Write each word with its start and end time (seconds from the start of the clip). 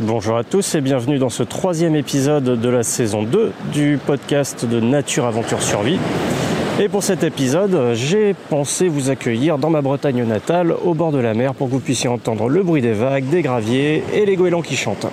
Bonjour 0.00 0.36
à 0.36 0.42
tous 0.42 0.74
et 0.74 0.80
bienvenue 0.80 1.18
dans 1.18 1.28
ce 1.28 1.44
troisième 1.44 1.94
épisode 1.94 2.60
de 2.60 2.68
la 2.68 2.82
saison 2.82 3.22
2 3.22 3.52
du 3.72 3.96
podcast 4.04 4.66
de 4.66 4.80
Nature 4.80 5.24
Aventure 5.24 5.62
Survie. 5.62 6.00
Et 6.80 6.88
pour 6.88 7.04
cet 7.04 7.22
épisode, 7.22 7.92
j'ai 7.94 8.34
pensé 8.34 8.88
vous 8.88 9.10
accueillir 9.10 9.56
dans 9.56 9.70
ma 9.70 9.82
Bretagne 9.82 10.24
natale, 10.24 10.74
au 10.84 10.94
bord 10.94 11.12
de 11.12 11.18
la 11.18 11.32
mer, 11.32 11.54
pour 11.54 11.68
que 11.68 11.72
vous 11.74 11.78
puissiez 11.78 12.08
entendre 12.08 12.48
le 12.48 12.64
bruit 12.64 12.82
des 12.82 12.92
vagues, 12.92 13.28
des 13.28 13.42
graviers 13.42 14.02
et 14.12 14.26
les 14.26 14.34
goélands 14.34 14.62
qui 14.62 14.74
chantent. 14.74 15.06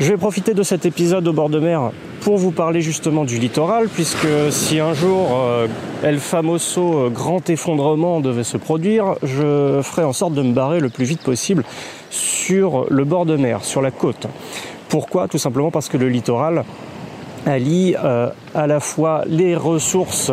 Je 0.00 0.08
vais 0.08 0.16
profiter 0.16 0.54
de 0.54 0.62
cet 0.62 0.86
épisode 0.86 1.28
au 1.28 1.34
bord 1.34 1.50
de 1.50 1.58
mer 1.58 1.92
pour 2.20 2.36
vous 2.36 2.50
parler 2.50 2.82
justement 2.82 3.24
du 3.24 3.38
littoral, 3.38 3.88
puisque 3.88 4.28
si 4.50 4.78
un 4.78 4.94
jour 4.94 5.28
euh, 5.32 5.66
El 6.02 6.18
Famoso 6.18 7.06
euh, 7.06 7.08
grand 7.08 7.48
effondrement 7.48 8.20
devait 8.20 8.44
se 8.44 8.56
produire, 8.56 9.14
je 9.22 9.80
ferai 9.82 10.04
en 10.04 10.12
sorte 10.12 10.34
de 10.34 10.42
me 10.42 10.52
barrer 10.52 10.80
le 10.80 10.90
plus 10.90 11.04
vite 11.04 11.22
possible 11.22 11.64
sur 12.10 12.86
le 12.90 13.04
bord 13.04 13.26
de 13.26 13.36
mer, 13.36 13.64
sur 13.64 13.80
la 13.82 13.90
côte. 13.90 14.26
Pourquoi? 14.88 15.28
Tout 15.28 15.38
simplement 15.38 15.70
parce 15.70 15.88
que 15.88 15.96
le 15.96 16.08
littoral 16.08 16.64
allie 17.46 17.94
euh, 18.02 18.28
à 18.54 18.66
la 18.66 18.80
fois 18.80 19.22
les 19.26 19.56
ressources 19.56 20.30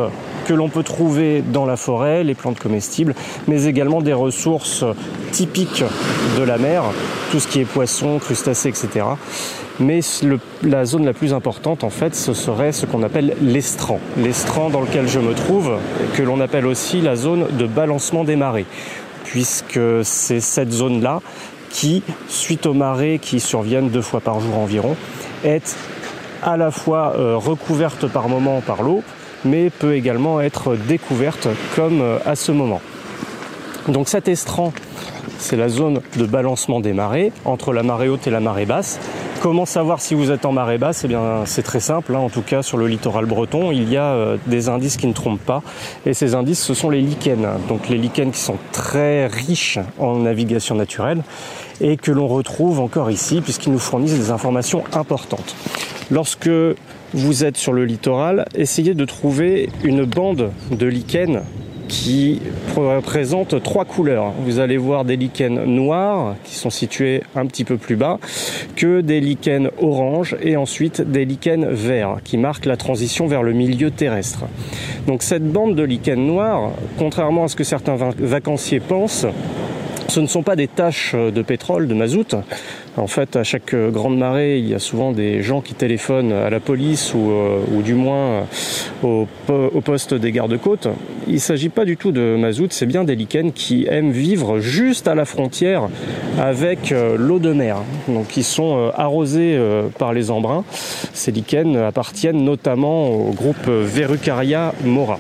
que 0.48 0.54
l'on 0.54 0.70
peut 0.70 0.84
trouver 0.84 1.42
dans 1.42 1.66
la 1.66 1.76
forêt, 1.76 2.24
les 2.24 2.34
plantes 2.34 2.58
comestibles, 2.58 3.14
mais 3.48 3.66
également 3.66 4.02
des 4.02 4.14
ressources 4.14 4.86
typiques 5.34 5.84
de 6.38 6.44
la 6.44 6.58
mer, 6.58 6.84
tout 7.32 7.40
ce 7.42 7.48
qui 7.48 7.60
est 7.60 7.66
poissons, 7.66 8.18
crustacés, 8.18 8.70
etc. 8.70 9.06
Mais 9.82 10.00
la 10.64 10.86
zone 10.86 11.06
la 11.06 11.14
plus 11.14 11.34
importante, 11.34 11.84
en 11.84 11.90
fait, 11.90 12.16
ce 12.16 12.34
serait 12.34 12.72
ce 12.72 12.86
qu'on 12.86 13.04
appelle 13.04 13.36
l'estran. 13.42 14.00
L'estran 14.18 14.70
dans 14.70 14.80
lequel 14.80 15.10
je 15.10 15.20
me 15.20 15.34
trouve, 15.34 15.78
que 16.16 16.24
l'on 16.24 16.40
appelle 16.40 16.66
aussi 16.66 17.02
la 17.02 17.18
zone 17.18 17.48
de 17.58 17.68
balancement 17.68 18.24
des 18.24 18.38
marées, 18.38 18.66
puisque 19.26 19.80
c'est 20.04 20.40
cette 20.40 20.72
zone-là 20.72 21.20
qui, 21.70 22.04
suite 22.30 22.66
aux 22.66 22.74
marées 22.74 23.20
qui 23.22 23.42
surviennent 23.42 23.90
deux 23.90 24.02
fois 24.02 24.22
par 24.22 24.40
jour 24.40 24.58
environ, 24.58 24.96
est 25.44 25.76
à 26.42 26.56
la 26.56 26.72
fois 26.72 27.16
euh, 27.18 27.36
recouverte 27.36 28.08
par 28.08 28.30
moment 28.30 28.62
par 28.62 28.82
l'eau, 28.82 29.04
mais 29.48 29.70
peut 29.70 29.96
également 29.96 30.42
être 30.42 30.76
découverte 30.76 31.48
comme 31.76 32.02
euh, 32.02 32.20
à 32.26 32.36
ce 32.36 32.52
moment. 32.52 32.82
Donc 33.88 34.10
cet 34.10 34.28
estran, 34.28 34.74
c'est 35.40 35.56
la 35.56 35.70
zone 35.70 36.02
de 36.18 36.26
balancement 36.26 36.80
des 36.80 36.94
marées 36.94 37.32
entre 37.46 37.74
la 37.74 37.84
marée 37.84 38.10
haute 38.10 38.28
et 38.28 38.32
la 38.32 38.40
marée 38.40 38.66
basse. 38.66 39.00
Comment 39.42 39.66
savoir 39.66 40.02
si 40.02 40.16
vous 40.16 40.32
êtes 40.32 40.46
en 40.46 40.52
marée 40.52 40.80
basse? 40.80 41.04
Eh 41.06 41.08
bien, 41.08 41.44
c'est 41.46 41.62
très 41.62 41.80
simple. 41.80 42.16
Hein. 42.16 42.20
En 42.20 42.30
tout 42.30 42.42
cas, 42.42 42.64
sur 42.64 42.78
le 42.78 42.88
littoral 42.88 43.26
breton, 43.26 43.72
il 43.72 43.88
y 43.88 43.96
a 43.96 44.06
euh, 44.06 44.38
des 44.48 44.68
indices 44.68 44.98
qui 44.98 45.06
ne 45.06 45.14
trompent 45.14 45.40
pas. 45.40 45.62
Et 46.08 46.16
ces 46.16 46.34
indices, 46.34 46.60
ce 46.60 46.74
sont 46.74 46.90
les 46.90 47.02
lichens. 47.02 47.48
Donc, 47.70 47.88
les 47.88 47.98
lichens 47.98 48.32
qui 48.32 48.40
sont 48.40 48.58
très 48.72 49.28
riches 49.28 49.78
en 50.00 50.18
navigation 50.18 50.74
naturelle 50.74 51.22
et 51.82 51.98
que 51.98 52.12
l'on 52.12 52.28
retrouve 52.28 52.80
encore 52.80 53.12
ici 53.12 53.42
puisqu'ils 53.42 53.72
nous 53.72 53.80
fournissent 53.80 54.18
des 54.18 54.32
informations 54.32 54.84
importantes. 54.92 55.56
Lorsque 56.10 56.50
vous 57.14 57.44
êtes 57.44 57.58
sur 57.58 57.74
le 57.74 57.86
littoral, 57.86 58.46
essayez 58.56 58.94
de 58.94 59.06
trouver 59.06 59.70
une 59.84 60.04
bande 60.04 60.52
de 60.72 60.86
lichens 60.86 61.42
qui 61.88 62.42
représente 62.76 63.64
trois 63.64 63.86
couleurs. 63.86 64.34
Vous 64.42 64.60
allez 64.60 64.78
voir 64.78 65.06
des 65.06 65.16
lichens 65.16 65.66
noirs 65.66 66.36
qui 66.44 66.56
sont 66.56 66.70
situés 66.70 67.24
un 67.36 67.46
petit 67.46 67.64
peu 67.64 67.78
plus 67.78 67.96
bas, 67.96 68.20
que 68.76 69.02
des 69.02 69.20
lichens 69.20 69.70
orange 69.82 70.36
et 70.42 70.58
ensuite 70.58 71.02
des 71.02 71.26
lichens 71.26 71.66
verts 71.66 72.18
qui 72.24 72.38
marquent 72.38 72.66
la 72.66 72.78
transition 72.78 73.28
vers 73.28 73.44
le 73.44 73.54
milieu 73.54 73.92
terrestre. 73.92 74.46
Donc 75.08 75.24
cette 75.24 75.50
bande 75.50 75.76
de 75.76 75.84
lichens 75.84 76.20
noirs, 76.20 76.72
contrairement 76.98 77.46
à 77.46 77.48
ce 77.48 77.56
que 77.56 77.64
certains 77.64 77.96
vacanciers 77.96 78.82
pensent, 78.82 79.26
ce 80.08 80.20
ne 80.20 80.28
sont 80.28 80.44
pas 80.44 80.56
des 80.56 80.68
taches 80.68 81.16
de 81.16 81.42
pétrole, 81.42 81.88
de 81.88 81.94
mazout. 81.94 82.36
En 82.98 83.08
fait, 83.08 83.36
à 83.36 83.44
chaque 83.44 83.76
grande 83.76 84.18
marée, 84.18 84.58
il 84.58 84.68
y 84.68 84.74
a 84.74 84.80
souvent 84.80 85.12
des 85.12 85.44
gens 85.44 85.62
qui 85.62 85.76
téléphonent 85.76 86.32
à 86.32 86.50
la 86.50 86.60
police 86.60 87.14
ou, 87.14 87.30
euh, 87.30 87.82
du 87.84 87.94
moins 87.94 88.48
euh, 89.04 89.26
au, 89.48 89.82
poste 89.82 90.14
des 90.14 90.32
gardes-côtes. 90.32 90.88
Il 91.28 91.36
ne 91.36 91.40
s'agit 91.40 91.70
pas 91.70 91.86
du 91.86 91.96
tout 91.96 92.12
de 92.12 92.36
mazout, 92.38 92.72
c'est 92.72 92.86
bien 92.86 93.04
des 93.04 93.16
lichens 93.16 93.52
qui 93.54 93.86
aiment 93.88 94.12
vivre 94.12 94.60
juste 94.60 95.08
à 95.08 95.16
la 95.16 95.26
frontière 95.26 95.90
avec 96.40 96.92
euh, 96.92 97.16
l'eau 97.18 97.40
de 97.40 97.54
mer. 97.54 97.78
Donc 98.08 98.36
ils 98.38 98.44
sont 98.44 98.92
arrosés 98.96 99.60
par 100.00 100.14
les 100.14 100.32
embruns. 100.32 100.64
Ces 101.14 101.32
lichens 101.32 101.78
appartiennent 101.78 102.44
notamment 102.44 103.10
au 103.10 103.32
groupe 103.32 103.68
Verrucaria 103.68 104.74
mora. 104.84 105.20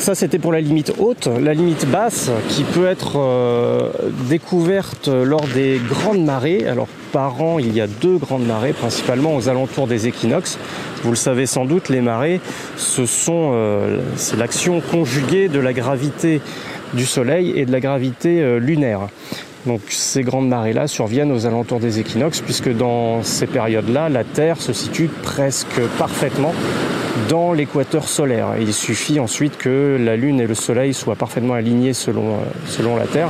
Ça, 0.00 0.14
c'était 0.14 0.38
pour 0.38 0.50
la 0.50 0.62
limite 0.62 0.94
haute. 0.98 1.26
La 1.26 1.52
limite 1.52 1.86
basse, 1.86 2.30
qui 2.48 2.64
peut 2.64 2.86
être 2.86 3.18
euh, 3.18 3.90
découverte 4.30 5.08
lors 5.08 5.46
des 5.48 5.78
grandes 5.90 6.24
marées. 6.24 6.66
Alors, 6.66 6.88
par 7.12 7.42
an, 7.42 7.58
il 7.58 7.76
y 7.76 7.82
a 7.82 7.86
deux 7.86 8.16
grandes 8.16 8.46
marées, 8.46 8.72
principalement 8.72 9.36
aux 9.36 9.50
alentours 9.50 9.86
des 9.86 10.06
équinoxes. 10.06 10.58
Vous 11.02 11.10
le 11.10 11.16
savez 11.16 11.44
sans 11.44 11.66
doute, 11.66 11.90
les 11.90 12.00
marées, 12.00 12.40
ce 12.78 13.04
sont, 13.04 13.50
euh, 13.52 13.98
c'est 14.16 14.38
l'action 14.38 14.80
conjuguée 14.80 15.48
de 15.48 15.58
la 15.58 15.74
gravité 15.74 16.40
du 16.94 17.04
Soleil 17.04 17.52
et 17.54 17.66
de 17.66 17.72
la 17.72 17.80
gravité 17.80 18.40
euh, 18.40 18.58
lunaire. 18.58 19.08
Donc 19.66 19.80
ces 19.88 20.22
grandes 20.22 20.48
marées-là 20.48 20.86
surviennent 20.86 21.32
aux 21.32 21.46
alentours 21.46 21.80
des 21.80 21.98
équinoxes, 21.98 22.40
puisque 22.40 22.74
dans 22.74 23.22
ces 23.22 23.46
périodes-là, 23.46 24.08
la 24.08 24.24
Terre 24.24 24.60
se 24.60 24.72
situe 24.72 25.08
presque 25.22 25.80
parfaitement 25.98 26.54
dans 27.28 27.52
l'équateur 27.52 28.08
solaire. 28.08 28.54
Il 28.58 28.72
suffit 28.72 29.20
ensuite 29.20 29.58
que 29.58 29.98
la 30.00 30.16
Lune 30.16 30.40
et 30.40 30.46
le 30.46 30.54
Soleil 30.54 30.94
soient 30.94 31.16
parfaitement 31.16 31.54
alignés 31.54 31.92
selon, 31.92 32.30
euh, 32.30 32.38
selon 32.66 32.96
la 32.96 33.06
Terre 33.06 33.28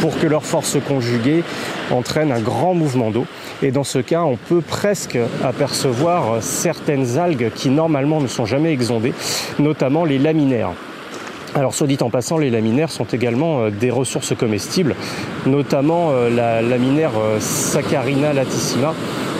pour 0.00 0.18
que 0.18 0.26
leurs 0.26 0.44
forces 0.44 0.78
conjuguées 0.86 1.44
entraînent 1.90 2.32
un 2.32 2.40
grand 2.40 2.74
mouvement 2.74 3.10
d'eau. 3.10 3.26
Et 3.62 3.70
dans 3.70 3.84
ce 3.84 3.98
cas, 3.98 4.22
on 4.22 4.36
peut 4.36 4.60
presque 4.60 5.18
apercevoir 5.44 6.42
certaines 6.42 7.18
algues 7.18 7.50
qui 7.54 7.70
normalement 7.70 8.20
ne 8.20 8.28
sont 8.28 8.46
jamais 8.46 8.72
exondées, 8.72 9.14
notamment 9.58 10.04
les 10.04 10.18
laminaires. 10.18 10.70
Alors 11.54 11.74
soit 11.74 11.86
dit 11.86 11.98
en 12.00 12.10
passant, 12.10 12.38
les 12.38 12.50
laminaires 12.50 12.90
sont 12.90 13.06
également 13.06 13.60
euh, 13.62 13.70
des 13.70 13.90
ressources 13.90 14.34
comestibles, 14.36 14.94
notamment 15.46 16.10
euh, 16.10 16.30
la 16.30 16.62
laminaire 16.62 17.12
Saccharina 17.40 18.32
latissima, 18.32 18.94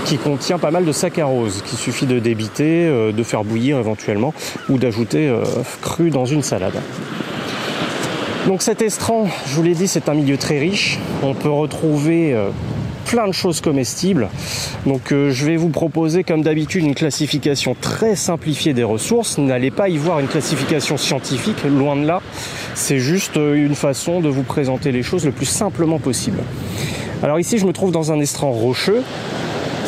qui 0.09 0.17
contient 0.17 0.59
pas 0.59 0.71
mal 0.71 0.87
de 0.87 0.93
saccharose 0.93 1.63
qu'il 1.63 1.77
suffit 1.77 2.07
de 2.07 2.19
débiter, 2.19 2.87
euh, 2.87 3.13
de 3.13 3.23
faire 3.23 3.45
bouillir 3.45 3.79
éventuellement 3.79 4.33
ou 4.71 4.79
d'ajouter 4.79 5.29
euh, 5.29 5.45
cru 5.83 6.09
dans 6.09 6.25
une 6.25 6.43
salade. 6.43 6.81
Donc 8.47 8.63
cet 8.63 8.81
estran, 8.81 9.27
je 9.47 9.55
vous 9.55 9.63
l'ai 9.63 9.75
dit, 9.75 9.87
c'est 9.87 10.09
un 10.09 10.15
milieu 10.15 10.39
très 10.39 10.59
riche. 10.59 10.99
On 11.23 11.35
peut 11.35 11.51
retrouver 11.51 12.33
euh, 12.33 12.49
plein 13.09 13.27
de 13.27 13.33
choses 13.33 13.61
comestibles. 13.61 14.29
Donc 14.87 15.09
je 15.11 15.45
vais 15.45 15.57
vous 15.57 15.71
proposer 15.71 16.23
comme 16.23 16.43
d'habitude 16.43 16.85
une 16.85 16.95
classification 16.95 17.75
très 17.81 18.15
simplifiée 18.15 18.75
des 18.75 18.85
ressources. 18.85 19.39
N'allez 19.39 19.71
pas 19.71 19.89
y 19.89 19.97
voir 19.97 20.21
une 20.21 20.29
classification 20.29 20.97
scientifique, 20.97 21.65
loin 21.65 21.97
de 21.97 22.07
là. 22.07 22.21
C'est 22.75 22.99
juste 22.99 23.37
une 23.37 23.75
façon 23.75 24.21
de 24.21 24.29
vous 24.29 24.45
présenter 24.45 24.93
les 24.93 25.03
choses 25.03 25.25
le 25.25 25.33
plus 25.33 25.47
simplement 25.47 25.99
possible. 25.99 26.39
Alors 27.23 27.41
ici 27.41 27.59
je 27.59 27.67
me 27.67 27.73
trouve 27.73 27.91
dans 27.91 28.13
un 28.13 28.21
estran 28.21 28.53
rocheux 28.53 29.03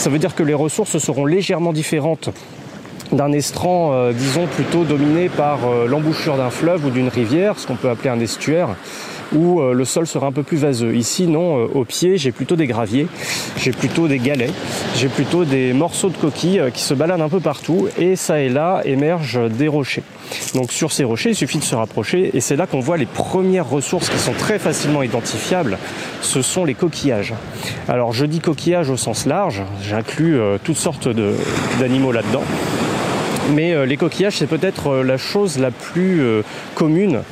ça 0.01 0.09
veut 0.09 0.19
dire 0.19 0.35
que 0.35 0.43
les 0.43 0.55
ressources 0.55 0.97
seront 0.97 1.27
légèrement 1.27 1.75
différentes 1.75 2.31
d'un 3.13 3.33
estran, 3.33 3.93
euh, 3.93 4.13
disons, 4.13 4.47
plutôt 4.47 4.85
dominé 4.85 5.29
par 5.29 5.59
euh, 5.65 5.87
l'embouchure 5.87 6.37
d'un 6.37 6.51
fleuve 6.51 6.85
ou 6.87 6.91
d'une 6.91 7.09
rivière, 7.09 7.59
ce 7.59 7.67
qu'on 7.67 7.77
peut 7.77 7.91
appeler 7.91 8.11
un 8.11 8.21
estuaire, 8.21 8.69
où 9.33 9.61
euh, 9.61 9.73
le 9.73 9.85
sol 9.85 10.07
sera 10.07 10.27
un 10.27 10.33
peu 10.33 10.43
plus 10.43 10.57
vaseux. 10.57 10.95
Ici, 10.95 11.27
non, 11.27 11.55
au 11.57 11.85
pied, 11.85 12.17
j'ai 12.17 12.33
plutôt 12.33 12.57
des 12.57 12.67
graviers, 12.67 13.09
j'ai 13.57 13.73
plutôt 13.73 14.09
des 14.09 14.19
galets, 14.19 14.53
j'ai 14.97 15.09
plutôt 15.09 15.45
des 15.45 15.73
morceaux 15.73 16.09
de 16.09 16.17
coquilles 16.17 16.63
qui 16.73 16.83
se 16.83 16.95
baladent 16.95 17.21
un 17.21 17.29
peu 17.29 17.41
partout, 17.41 17.89
et 17.99 18.17
ça 18.17 18.41
et 18.41 18.49
là 18.49 18.81
émergent 18.85 19.49
des 19.49 19.69
rochers. 19.69 20.03
Donc 20.55 20.71
sur 20.71 20.93
ces 20.93 21.05
rochers, 21.05 21.31
il 21.31 21.37
suffit 21.37 21.59
de 21.59 21.65
se 21.65 21.75
rapprocher 21.75 22.31
et 22.35 22.41
c'est 22.41 22.55
là 22.55 22.67
qu'on 22.69 22.79
voit 22.79 22.97
les 22.97 23.07
premières 23.07 23.69
ressources 23.69 24.09
qui 24.09 24.19
sont 24.19 24.33
très 24.33 24.61
facilement 24.61 25.03
identifiables. 25.03 25.77
Ce 26.23 26.41
sont 26.41 26.65
les 26.65 26.75
coquillages. 26.75 27.35
Alors 27.89 28.13
je 28.13 28.27
dis 28.27 28.39
coquillages 28.39 28.91
au 28.91 28.97
sens 28.97 29.27
large, 29.27 29.63
j'inclus 29.83 30.39
toutes 30.63 30.77
sortes 30.77 31.09
d'animaux 31.81 32.13
là-dedans. 32.13 32.43
Mais 33.55 33.73
euh, 33.73 33.87
les 33.87 33.97
coquillages, 33.97 34.37
c'est 34.39 34.47
peut-être 34.47 34.89
euh, 34.89 35.03
la 35.03 35.17
chose 35.17 35.59
la 35.59 35.71
plus 35.71 36.23
commune 36.75 37.23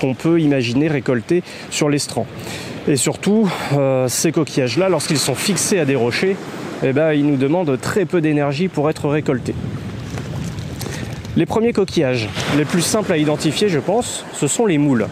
qu'on 0.00 0.14
peut 0.14 0.40
imaginer 0.40 0.88
récolter 0.88 1.42
sur 1.70 1.88
l'estran. 1.88 2.26
Et 2.86 2.96
surtout, 2.96 3.50
ces 4.06 4.32
coquillages-là, 4.32 4.88
lorsqu'ils 4.88 5.18
sont 5.18 5.34
fixés 5.34 5.78
à 5.78 5.84
des 5.84 5.96
rochers, 5.96 6.36
eh 6.82 6.92
ben, 6.92 7.12
ils 7.12 7.26
nous 7.26 7.36
demandent 7.36 7.78
très 7.80 8.04
peu 8.04 8.20
d'énergie 8.20 8.68
pour 8.68 8.88
être 8.88 9.08
récoltés. 9.08 9.54
Les 11.36 11.46
premiers 11.46 11.72
coquillages, 11.72 12.28
les 12.56 12.64
plus 12.64 12.80
simples 12.80 13.12
à 13.12 13.16
identifier, 13.16 13.68
je 13.68 13.78
pense, 13.78 14.24
ce 14.32 14.46
sont 14.46 14.66
les 14.66 14.78
moules. 14.78 15.06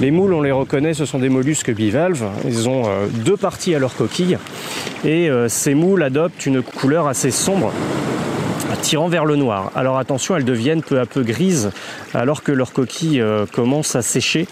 Les 0.00 0.10
moules, 0.10 0.34
on 0.34 0.42
les 0.42 0.52
reconnaît, 0.52 0.94
ce 0.94 1.04
sont 1.04 1.18
des 1.18 1.28
mollusques 1.28 1.72
bivalves. 1.72 2.24
Ils 2.46 2.68
ont 2.68 2.84
euh, 2.86 3.06
deux 3.24 3.36
parties 3.36 3.74
à 3.74 3.78
leur 3.78 3.94
coquille. 3.94 4.38
Et 5.04 5.28
euh, 5.28 5.48
ces 5.48 5.74
moules 5.74 6.02
adoptent 6.02 6.46
une 6.46 6.62
couleur 6.62 7.06
assez 7.06 7.30
sombre 7.30 7.72
tirant 8.76 9.08
vers 9.08 9.24
le 9.24 9.36
noir. 9.36 9.70
Alors 9.74 9.98
attention, 9.98 10.36
elles 10.36 10.44
deviennent 10.44 10.82
peu 10.82 11.00
à 11.00 11.06
peu 11.06 11.22
grises 11.22 11.70
alors 12.12 12.42
que 12.42 12.52
leurs 12.52 12.72
coquilles 12.72 13.20
euh, 13.20 13.46
commencent 13.46 13.96
à 13.96 14.02
sécher. 14.02 14.46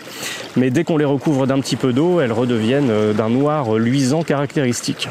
Mais 0.56 0.70
dès 0.70 0.84
qu'on 0.84 0.96
les 0.96 1.04
recouvre 1.04 1.46
d'un 1.46 1.60
petit 1.60 1.76
peu 1.76 1.92
d'eau, 1.92 2.20
elles 2.20 2.32
redeviennent 2.32 2.90
euh, 2.90 3.12
d'un 3.12 3.28
noir 3.28 3.74
luisant 3.74 4.22
caractéristique. 4.22 5.08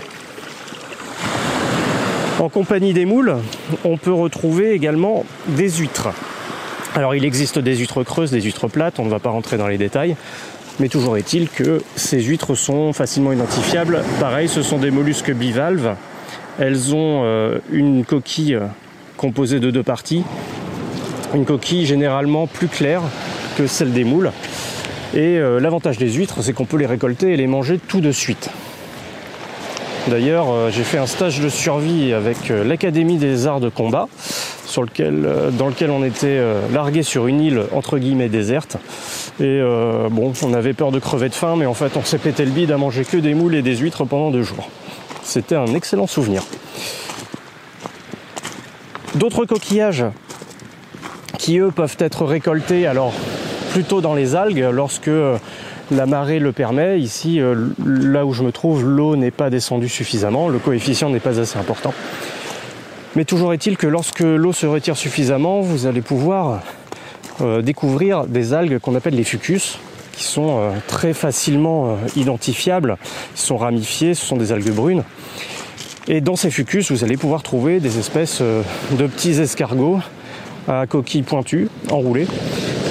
En 2.39 2.49
compagnie 2.49 2.93
des 2.93 3.05
moules, 3.05 3.35
on 3.83 3.97
peut 3.97 4.13
retrouver 4.13 4.71
également 4.71 5.25
des 5.47 5.69
huîtres. 5.69 6.09
Alors 6.95 7.13
il 7.15 7.23
existe 7.23 7.59
des 7.59 7.77
huîtres 7.77 8.03
creuses, 8.03 8.31
des 8.31 8.41
huîtres 8.41 8.67
plates, 8.67 8.99
on 8.99 9.05
ne 9.05 9.11
va 9.11 9.19
pas 9.19 9.29
rentrer 9.29 9.57
dans 9.57 9.67
les 9.67 9.77
détails. 9.77 10.15
Mais 10.79 10.89
toujours 10.89 11.17
est-il 11.17 11.49
que 11.49 11.81
ces 11.95 12.21
huîtres 12.21 12.55
sont 12.55 12.93
facilement 12.93 13.31
identifiables. 13.31 14.01
Pareil, 14.19 14.49
ce 14.49 14.63
sont 14.63 14.79
des 14.79 14.89
mollusques 14.89 15.31
bivalves. 15.31 15.95
Elles 16.59 16.95
ont 16.95 17.21
euh, 17.23 17.59
une 17.71 18.03
coquille 18.03 18.59
composée 19.21 19.59
de 19.59 19.69
deux 19.69 19.83
parties. 19.83 20.23
Une 21.35 21.45
coquille 21.45 21.85
généralement 21.85 22.47
plus 22.47 22.67
claire 22.67 23.03
que 23.55 23.67
celle 23.67 23.93
des 23.93 24.03
moules. 24.03 24.31
Et 25.13 25.37
euh, 25.37 25.59
l'avantage 25.59 25.99
des 25.99 26.11
huîtres, 26.11 26.41
c'est 26.41 26.53
qu'on 26.53 26.65
peut 26.65 26.77
les 26.77 26.87
récolter 26.87 27.31
et 27.31 27.37
les 27.37 27.45
manger 27.45 27.79
tout 27.87 28.01
de 28.01 28.11
suite. 28.11 28.49
D'ailleurs, 30.07 30.47
euh, 30.49 30.71
j'ai 30.71 30.83
fait 30.83 30.97
un 30.97 31.05
stage 31.05 31.39
de 31.39 31.49
survie 31.49 32.13
avec 32.13 32.49
l'Académie 32.49 33.17
des 33.17 33.45
arts 33.45 33.59
de 33.59 33.69
combat, 33.69 34.07
sur 34.65 34.81
lequel, 34.81 35.27
dans 35.51 35.67
lequel 35.67 35.91
on 35.91 36.03
était 36.03 36.41
largué 36.73 37.03
sur 37.03 37.27
une 37.27 37.41
île 37.41 37.63
entre 37.73 37.99
guillemets 37.99 38.29
déserte. 38.29 38.77
Et 39.41 39.61
bon, 40.09 40.31
on 40.43 40.53
avait 40.53 40.71
peur 40.71 40.91
de 40.91 40.99
crever 40.99 41.27
de 41.27 41.33
faim, 41.33 41.55
mais 41.57 41.65
en 41.65 41.73
fait, 41.73 41.97
on 41.97 42.03
s'est 42.03 42.17
pété 42.17 42.45
le 42.45 42.51
bide 42.51 42.71
à 42.71 42.77
manger 42.77 43.03
que 43.03 43.17
des 43.17 43.33
moules 43.33 43.55
et 43.55 43.61
des 43.61 43.75
huîtres 43.75 44.05
pendant 44.05 44.31
deux 44.31 44.43
jours. 44.43 44.69
C'était 45.23 45.55
un 45.55 45.73
excellent 45.75 46.07
souvenir. 46.07 46.41
D'autres 49.15 49.45
coquillages 49.45 50.05
qui 51.37 51.57
eux 51.57 51.71
peuvent 51.71 51.97
être 51.99 52.23
récoltés 52.25 52.87
alors 52.87 53.13
plutôt 53.71 53.99
dans 53.99 54.13
les 54.13 54.35
algues 54.35 54.65
lorsque 54.71 55.09
euh, 55.09 55.37
la 55.91 56.05
marée 56.05 56.39
le 56.39 56.53
permet. 56.53 56.99
Ici, 56.99 57.41
euh, 57.41 57.69
là 57.85 58.25
où 58.25 58.33
je 58.33 58.43
me 58.43 58.51
trouve, 58.51 58.85
l'eau 58.85 59.17
n'est 59.17 59.31
pas 59.31 59.49
descendue 59.49 59.89
suffisamment, 59.89 60.47
le 60.47 60.59
coefficient 60.59 61.09
n'est 61.09 61.19
pas 61.19 61.39
assez 61.39 61.57
important. 61.57 61.93
Mais 63.17 63.25
toujours 63.25 63.53
est-il 63.53 63.75
que 63.75 63.87
lorsque 63.87 64.21
l'eau 64.21 64.53
se 64.53 64.65
retire 64.65 64.95
suffisamment, 64.95 65.59
vous 65.59 65.87
allez 65.87 66.01
pouvoir 66.01 66.61
euh, 67.41 67.61
découvrir 67.61 68.25
des 68.25 68.53
algues 68.53 68.79
qu'on 68.79 68.95
appelle 68.95 69.15
les 69.15 69.25
fucus, 69.25 69.79
qui 70.13 70.23
sont 70.23 70.71
très 70.87 71.13
facilement 71.13 71.97
identifiables, 72.17 72.97
ils 73.33 73.39
sont 73.39 73.57
ramifiés, 73.57 74.13
ce 74.13 74.25
sont 74.25 74.35
des 74.35 74.51
algues 74.51 74.71
brunes. 74.71 75.03
Et 76.07 76.19
dans 76.19 76.35
ces 76.35 76.49
fucus, 76.49 76.91
vous 76.91 77.03
allez 77.03 77.17
pouvoir 77.17 77.43
trouver 77.43 77.79
des 77.79 77.99
espèces 77.99 78.39
euh, 78.41 78.63
de 78.97 79.05
petits 79.05 79.39
escargots 79.39 79.99
à 80.67 80.87
coquilles 80.87 81.21
pointues, 81.21 81.69
enroulées. 81.91 82.27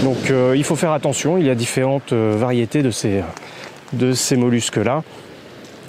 Donc 0.04 0.30
euh, 0.30 0.54
il 0.56 0.62
faut 0.62 0.76
faire 0.76 0.92
attention, 0.92 1.36
il 1.36 1.44
y 1.44 1.50
a 1.50 1.54
différentes 1.54 2.12
euh, 2.12 2.36
variétés 2.38 2.82
de 2.82 2.90
ces, 2.90 4.36
mollusques-là. 4.36 5.02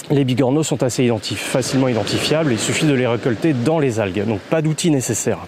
Les 0.10 0.26
bigorneaux 0.26 0.64
sont 0.64 0.82
assez 0.84 1.10
facilement 1.36 1.88
identifiables, 1.88 2.52
il 2.52 2.60
suffit 2.60 2.86
de 2.86 2.94
les 2.94 3.08
récolter 3.08 3.54
dans 3.54 3.80
les 3.80 4.00
algues, 4.00 4.26
donc 4.26 4.40
pas 4.40 4.62
d'outils 4.62 4.92
nécessaires. 4.92 5.46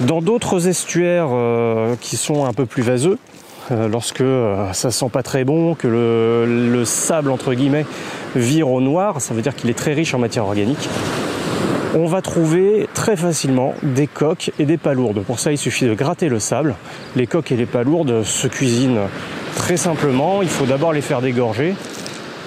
Dans 0.00 0.20
d'autres 0.20 0.68
estuaires 0.68 1.30
qui 2.00 2.16
sont 2.16 2.44
un 2.44 2.52
peu 2.52 2.66
plus 2.66 2.82
vaseux, 2.82 3.18
lorsque 3.70 4.20
euh, 4.20 4.72
ça 4.72 4.90
sent 4.90 5.08
pas 5.12 5.22
très 5.22 5.44
bon, 5.44 5.74
que 5.74 5.88
le, 5.88 6.84
sable 6.84 7.30
entre 7.30 7.54
guillemets 7.54 7.86
vire 8.34 8.70
au 8.70 8.80
noir, 8.80 9.20
ça 9.20 9.34
veut 9.34 9.42
dire 9.42 9.54
qu'il 9.54 9.70
est 9.70 9.74
très 9.74 9.92
riche 9.92 10.14
en 10.14 10.18
matière 10.18 10.44
organique. 10.44 10.88
On 11.94 12.06
va 12.06 12.22
trouver 12.22 12.88
très 12.94 13.16
facilement 13.16 13.74
des 13.82 14.06
coques 14.06 14.50
et 14.58 14.64
des 14.64 14.78
palourdes. 14.78 15.22
Pour 15.22 15.38
ça, 15.38 15.52
il 15.52 15.58
suffit 15.58 15.84
de 15.84 15.94
gratter 15.94 16.28
le 16.28 16.38
sable. 16.38 16.74
Les 17.16 17.26
coques 17.26 17.52
et 17.52 17.56
les 17.56 17.66
palourdes 17.66 18.24
se 18.24 18.46
cuisinent 18.46 19.00
très 19.54 19.76
simplement. 19.76 20.40
Il 20.40 20.48
faut 20.48 20.64
d'abord 20.64 20.92
les 20.92 21.02
faire 21.02 21.20
dégorger 21.20 21.74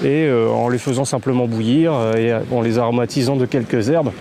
et 0.03 0.25
euh, 0.25 0.49
en 0.49 0.67
les 0.67 0.79
faisant 0.79 1.05
simplement 1.05 1.47
bouillir 1.47 1.93
et 2.17 2.33
en 2.51 2.61
les 2.61 2.79
aromatisant 2.79 3.35
de 3.35 3.45
quelques 3.45 3.89
herbes, 3.89 4.11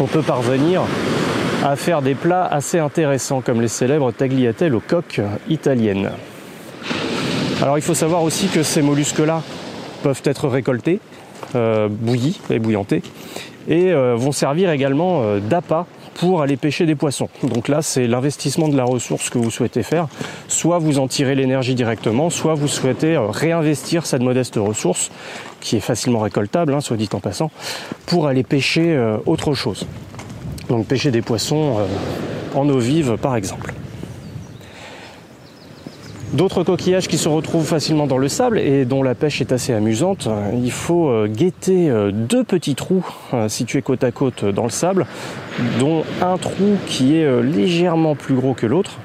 on 0.00 0.06
peut 0.06 0.22
parvenir 0.22 0.82
à 1.64 1.76
faire 1.76 2.02
des 2.02 2.14
plats 2.14 2.44
assez 2.44 2.78
intéressants 2.78 3.40
comme 3.40 3.62
les 3.62 3.68
célèbres 3.68 4.12
tagliatelles 4.12 4.74
aux 4.74 4.82
coques 4.86 5.20
italiennes. 5.48 6.10
Alors 7.62 7.78
il 7.78 7.82
faut 7.82 7.94
savoir 7.94 8.22
aussi 8.22 8.48
que 8.48 8.62
ces 8.62 8.82
mollusques-là 8.82 9.42
peuvent 10.02 10.20
être 10.24 10.48
récoltés, 10.48 11.00
euh, 11.54 11.88
bouillis 11.88 12.38
et 12.50 12.58
bouillantés, 12.58 13.02
et 13.66 13.92
euh, 13.92 14.14
vont 14.14 14.32
servir 14.32 14.70
également 14.70 15.22
euh, 15.22 15.40
d'appât 15.40 15.86
pour 16.16 16.42
aller 16.42 16.58
pêcher 16.58 16.84
des 16.84 16.94
poissons. 16.94 17.30
Donc 17.42 17.68
là, 17.68 17.80
c'est 17.80 18.06
l'investissement 18.06 18.68
de 18.68 18.76
la 18.76 18.84
ressource 18.84 19.30
que 19.30 19.38
vous 19.38 19.50
souhaitez 19.50 19.82
faire. 19.82 20.06
Soit 20.46 20.78
vous 20.78 20.98
en 20.98 21.08
tirez 21.08 21.34
l'énergie 21.34 21.74
directement, 21.74 22.28
soit 22.28 22.54
vous 22.54 22.68
souhaitez 22.68 23.16
réinvestir 23.16 24.04
cette 24.04 24.22
modeste 24.22 24.56
ressource, 24.56 25.10
qui 25.60 25.76
est 25.76 25.80
facilement 25.80 26.20
récoltable, 26.20 26.74
hein, 26.74 26.80
soit 26.80 26.98
dit 26.98 27.08
en 27.14 27.20
passant, 27.20 27.50
pour 28.06 28.28
aller 28.28 28.44
pêcher 28.44 28.96
autre 29.26 29.54
chose. 29.54 29.86
Donc 30.68 30.86
pêcher 30.86 31.10
des 31.10 31.22
poissons 31.22 31.78
euh, 31.78 32.58
en 32.58 32.68
eau 32.68 32.78
vive 32.78 33.16
par 33.20 33.36
exemple. 33.36 33.72
D'autres 36.32 36.64
coquillages 36.64 37.06
qui 37.06 37.18
se 37.18 37.28
retrouvent 37.28 37.66
facilement 37.66 38.08
dans 38.08 38.18
le 38.18 38.28
sable 38.28 38.58
et 38.58 38.84
dont 38.84 39.04
la 39.04 39.14
pêche 39.14 39.40
est 39.40 39.52
assez 39.52 39.72
amusante, 39.72 40.28
il 40.52 40.72
faut 40.72 41.08
euh, 41.08 41.28
guetter 41.28 41.88
euh, 41.88 42.10
deux 42.10 42.42
petits 42.42 42.74
trous 42.74 43.06
situés 43.48 43.82
côte 43.82 44.02
à 44.02 44.10
côte 44.10 44.44
dans 44.44 44.64
le 44.64 44.70
sable, 44.70 45.06
dont 45.78 46.02
un 46.22 46.36
trou 46.38 46.76
qui 46.86 47.16
est 47.16 47.42
légèrement 47.42 48.16
plus 48.16 48.34
gros 48.34 48.54
que 48.54 48.66
l'autre. 48.66 48.98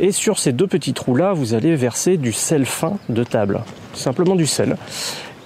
Et 0.00 0.12
sur 0.12 0.38
ces 0.38 0.52
deux 0.52 0.66
petits 0.68 0.94
trous-là, 0.94 1.32
vous 1.32 1.54
allez 1.54 1.74
verser 1.74 2.16
du 2.16 2.32
sel 2.32 2.66
fin 2.66 2.94
de 3.08 3.24
table, 3.24 3.60
simplement 3.94 4.36
du 4.36 4.46
sel. 4.46 4.76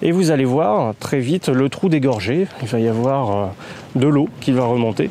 Et 0.05 0.11
vous 0.11 0.33
allez 0.33 0.45
voir 0.45 0.95
très 0.99 1.21
vite 1.21 1.49
le 1.49 1.69
trou 1.69 1.89
dégorgé. 1.89 2.49
Il 2.61 2.69
va 2.69 2.81
y 2.81 2.89
avoir 2.89 3.31
euh, 3.31 3.47
de 3.95 4.09
l'eau 4.09 4.29
qui 4.41 4.51
va 4.51 4.65
remonter. 4.65 5.11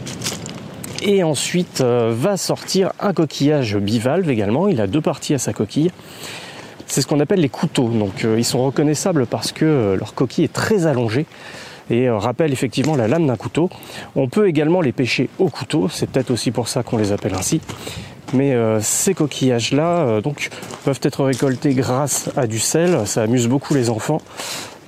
Et 1.01 1.23
ensuite 1.23 1.79
euh, 1.79 2.13
va 2.13 2.35
sortir 2.35 2.91
un 2.99 3.13
coquillage 3.13 3.77
bivalve 3.77 4.29
également. 4.29 4.67
Il 4.67 4.81
a 4.81 4.87
deux 4.87 4.99
parties 4.99 5.33
à 5.33 5.37
sa 5.37 5.53
coquille. 5.53 5.91
C'est 6.87 7.01
ce 7.01 7.07
qu'on 7.07 7.21
appelle 7.21 7.39
les 7.39 7.47
couteaux. 7.47 7.87
Donc 7.87 8.25
euh, 8.25 8.35
ils 8.37 8.43
sont 8.43 8.65
reconnaissables 8.65 9.27
parce 9.27 9.53
que 9.53 9.95
leur 9.97 10.13
coquille 10.13 10.43
est 10.43 10.53
très 10.53 10.85
allongée 10.85 11.25
et 11.89 12.09
rappelle 12.09 12.51
effectivement 12.51 12.97
la 12.97 13.07
lame 13.07 13.27
d'un 13.27 13.37
couteau. 13.37 13.69
On 14.15 14.27
peut 14.27 14.49
également 14.49 14.81
les 14.81 14.91
pêcher 14.91 15.29
au 15.39 15.47
couteau, 15.49 15.89
c'est 15.89 16.09
peut-être 16.09 16.31
aussi 16.31 16.51
pour 16.51 16.67
ça 16.67 16.83
qu'on 16.83 16.97
les 16.97 17.11
appelle 17.11 17.33
ainsi. 17.33 17.59
Mais 18.33 18.55
ces 18.81 19.13
coquillages-là 19.13 20.21
donc 20.21 20.49
peuvent 20.85 20.99
être 21.03 21.23
récoltés 21.25 21.73
grâce 21.73 22.29
à 22.37 22.47
du 22.47 22.59
sel, 22.59 23.05
ça 23.05 23.23
amuse 23.23 23.47
beaucoup 23.47 23.73
les 23.73 23.89
enfants 23.89 24.21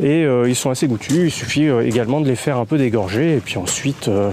et 0.01 0.25
euh, 0.25 0.49
ils 0.49 0.55
sont 0.55 0.69
assez 0.69 0.87
goûtus. 0.87 1.25
Il 1.25 1.31
suffit 1.31 1.67
euh, 1.67 1.85
également 1.85 2.21
de 2.21 2.27
les 2.27 2.35
faire 2.35 2.57
un 2.57 2.65
peu 2.65 2.77
dégorger 2.77 3.35
et 3.35 3.39
puis 3.39 3.57
ensuite 3.57 4.07
euh, 4.07 4.31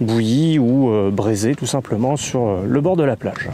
bouillis 0.00 0.58
ou 0.58 1.10
braisés 1.10 1.54
tout 1.54 1.66
simplement 1.66 2.16
sur 2.16 2.60
le 2.66 2.80
bord 2.80 2.96
de 2.96 3.02
la 3.02 3.16
plage. 3.16 3.48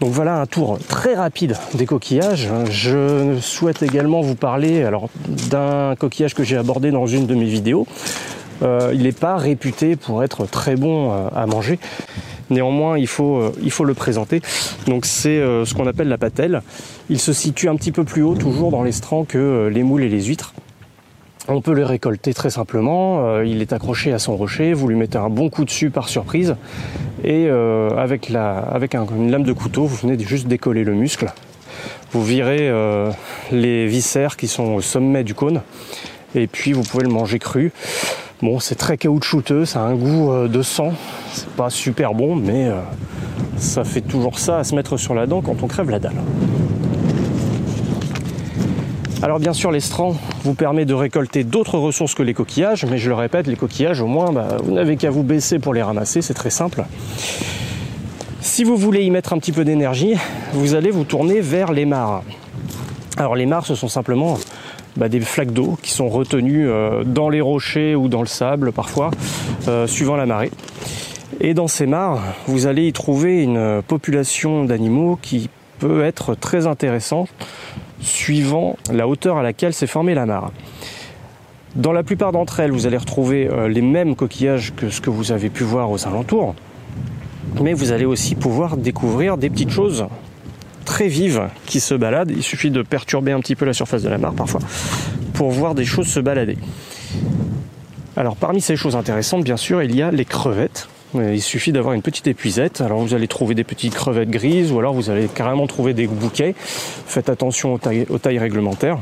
Donc 0.00 0.10
voilà 0.10 0.40
un 0.40 0.46
tour 0.46 0.78
très 0.88 1.14
rapide 1.14 1.54
des 1.74 1.84
coquillages. 1.84 2.48
Je 2.70 3.36
souhaite 3.40 3.82
également 3.82 4.22
vous 4.22 4.34
parler 4.34 4.88
d'un 5.28 5.94
coquillage 5.96 6.34
que 6.34 6.44
j'ai 6.44 6.56
abordé 6.56 6.90
dans 6.90 7.06
une 7.06 7.26
de 7.26 7.34
mes 7.34 7.44
vidéos. 7.44 7.86
Il 8.62 9.02
n'est 9.02 9.12
pas 9.12 9.36
réputé 9.36 9.96
pour 9.96 10.22
être 10.22 10.46
très 10.46 10.76
bon 10.76 11.12
à 11.34 11.46
manger. 11.46 11.78
Néanmoins, 12.52 12.98
il 12.98 13.06
faut, 13.06 13.36
euh, 13.36 13.52
il 13.62 13.70
faut 13.70 13.84
le 13.84 13.94
présenter. 13.94 14.42
Donc 14.86 15.06
c'est 15.06 15.30
euh, 15.30 15.64
ce 15.64 15.74
qu'on 15.74 15.86
appelle 15.86 16.08
la 16.08 16.18
patelle. 16.18 16.62
Il 17.08 17.18
se 17.18 17.32
situe 17.32 17.68
un 17.68 17.76
petit 17.76 17.92
peu 17.92 18.04
plus 18.04 18.22
haut, 18.22 18.34
toujours 18.34 18.70
dans 18.70 18.82
l'estran, 18.82 19.24
que 19.24 19.38
euh, 19.38 19.70
les 19.70 19.82
moules 19.82 20.02
et 20.02 20.08
les 20.08 20.24
huîtres. 20.24 20.52
On 21.48 21.60
peut 21.60 21.72
le 21.72 21.84
récolter 21.84 22.34
très 22.34 22.50
simplement. 22.50 23.40
il 23.40 23.60
est 23.62 23.72
accroché 23.72 24.12
à 24.12 24.20
son 24.20 24.36
rocher. 24.36 24.74
Vous 24.74 24.86
lui 24.86 24.94
mettez 24.94 25.18
un 25.18 25.28
bon 25.28 25.50
coup 25.50 25.64
dessus 25.64 25.90
par 25.90 26.08
surprise. 26.08 26.54
Et 27.24 27.48
avec, 27.48 28.28
la, 28.28 28.58
avec 28.58 28.94
une 28.94 29.28
lame 29.28 29.42
de 29.42 29.52
couteau, 29.52 29.84
vous 29.84 29.96
venez 29.96 30.16
juste 30.22 30.46
décoller 30.46 30.84
le 30.84 30.94
muscle. 30.94 31.32
Vous 32.12 32.22
virez 32.22 32.70
les 33.50 33.88
viscères 33.88 34.36
qui 34.36 34.46
sont 34.46 34.74
au 34.74 34.80
sommet 34.80 35.24
du 35.24 35.34
cône. 35.34 35.62
Et 36.36 36.46
puis 36.46 36.74
vous 36.74 36.84
pouvez 36.84 37.02
le 37.02 37.10
manger 37.10 37.40
cru. 37.40 37.72
Bon, 38.42 38.58
c'est 38.58 38.74
très 38.74 38.98
caoutchouteux, 38.98 39.64
ça 39.64 39.82
a 39.82 39.84
un 39.84 39.94
goût 39.94 40.32
euh, 40.32 40.48
de 40.48 40.62
sang. 40.62 40.92
C'est 41.32 41.48
pas 41.50 41.70
super 41.70 42.12
bon, 42.12 42.34
mais 42.34 42.66
euh, 42.66 42.80
ça 43.56 43.84
fait 43.84 44.00
toujours 44.00 44.40
ça 44.40 44.58
à 44.58 44.64
se 44.64 44.74
mettre 44.74 44.96
sur 44.96 45.14
la 45.14 45.28
dent 45.28 45.42
quand 45.42 45.62
on 45.62 45.68
crève 45.68 45.90
la 45.90 46.00
dalle. 46.00 46.16
Alors 49.22 49.38
bien 49.38 49.52
sûr, 49.52 49.70
l'estran 49.70 50.16
vous 50.42 50.54
permet 50.54 50.84
de 50.84 50.94
récolter 50.94 51.44
d'autres 51.44 51.78
ressources 51.78 52.16
que 52.16 52.24
les 52.24 52.34
coquillages, 52.34 52.84
mais 52.84 52.98
je 52.98 53.08
le 53.08 53.14
répète, 53.14 53.46
les 53.46 53.54
coquillages, 53.54 54.00
au 54.00 54.08
moins, 54.08 54.32
bah, 54.32 54.56
vous 54.60 54.72
n'avez 54.72 54.96
qu'à 54.96 55.10
vous 55.10 55.22
baisser 55.22 55.60
pour 55.60 55.72
les 55.72 55.82
ramasser, 55.82 56.20
c'est 56.20 56.34
très 56.34 56.50
simple. 56.50 56.84
Si 58.40 58.64
vous 58.64 58.76
voulez 58.76 59.04
y 59.04 59.10
mettre 59.12 59.32
un 59.32 59.38
petit 59.38 59.52
peu 59.52 59.64
d'énergie, 59.64 60.16
vous 60.52 60.74
allez 60.74 60.90
vous 60.90 61.04
tourner 61.04 61.40
vers 61.40 61.70
les 61.70 61.84
mares. 61.84 62.24
Alors 63.16 63.36
les 63.36 63.46
mares, 63.46 63.66
ce 63.66 63.76
sont 63.76 63.86
simplement 63.86 64.36
bah, 64.96 65.08
des 65.08 65.20
flaques 65.20 65.52
d'eau 65.52 65.78
qui 65.82 65.90
sont 65.90 66.08
retenues 66.08 66.68
dans 67.04 67.28
les 67.28 67.40
rochers 67.40 67.94
ou 67.94 68.08
dans 68.08 68.20
le 68.20 68.26
sable 68.26 68.72
parfois, 68.72 69.10
suivant 69.86 70.16
la 70.16 70.26
marée. 70.26 70.50
Et 71.40 71.54
dans 71.54 71.68
ces 71.68 71.86
mares, 71.86 72.20
vous 72.46 72.66
allez 72.66 72.86
y 72.86 72.92
trouver 72.92 73.42
une 73.42 73.82
population 73.86 74.64
d'animaux 74.64 75.18
qui 75.20 75.48
peut 75.78 76.04
être 76.04 76.34
très 76.34 76.66
intéressante 76.66 77.28
suivant 78.00 78.76
la 78.92 79.08
hauteur 79.08 79.38
à 79.38 79.42
laquelle 79.42 79.72
s'est 79.72 79.86
formée 79.86 80.14
la 80.14 80.26
mare. 80.26 80.52
Dans 81.74 81.92
la 81.92 82.02
plupart 82.02 82.32
d'entre 82.32 82.60
elles, 82.60 82.70
vous 82.70 82.86
allez 82.86 82.98
retrouver 82.98 83.48
euh, 83.48 83.66
les 83.68 83.80
mêmes 83.80 84.14
coquillages 84.14 84.74
que 84.76 84.90
ce 84.90 85.00
que 85.00 85.08
vous 85.08 85.32
avez 85.32 85.48
pu 85.48 85.64
voir 85.64 85.90
aux 85.90 86.06
alentours, 86.06 86.54
mais 87.62 87.72
vous 87.72 87.92
allez 87.92 88.04
aussi 88.04 88.34
pouvoir 88.34 88.76
découvrir 88.76 89.38
des 89.38 89.48
petites 89.48 89.70
choses 89.70 90.06
très 90.84 91.08
vives 91.08 91.48
qui 91.66 91.80
se 91.80 91.94
baladent. 91.94 92.30
Il 92.30 92.42
suffit 92.42 92.70
de 92.70 92.82
perturber 92.82 93.32
un 93.32 93.40
petit 93.40 93.56
peu 93.56 93.64
la 93.64 93.72
surface 93.72 94.02
de 94.02 94.08
la 94.08 94.18
mare 94.18 94.34
parfois 94.34 94.60
pour 95.34 95.50
voir 95.50 95.74
des 95.74 95.84
choses 95.84 96.06
se 96.06 96.20
balader. 96.20 96.58
Alors 98.16 98.36
parmi 98.36 98.60
ces 98.60 98.76
choses 98.76 98.96
intéressantes, 98.96 99.44
bien 99.44 99.56
sûr, 99.56 99.82
il 99.82 99.94
y 99.94 100.02
a 100.02 100.10
les 100.10 100.24
crevettes. 100.24 100.88
Il 101.14 101.42
suffit 101.42 101.72
d'avoir 101.72 101.94
une 101.94 102.02
petite 102.02 102.26
épuisette. 102.26 102.80
Alors 102.80 103.00
vous 103.00 103.14
allez 103.14 103.28
trouver 103.28 103.54
des 103.54 103.64
petites 103.64 103.94
crevettes 103.94 104.30
grises 104.30 104.72
ou 104.72 104.78
alors 104.78 104.94
vous 104.94 105.10
allez 105.10 105.28
carrément 105.28 105.66
trouver 105.66 105.94
des 105.94 106.06
bouquets. 106.06 106.54
Faites 106.58 107.28
attention 107.28 107.74
aux 107.74 107.78
tailles, 107.78 108.06
aux 108.08 108.18
tailles 108.18 108.38
réglementaires. 108.38 108.98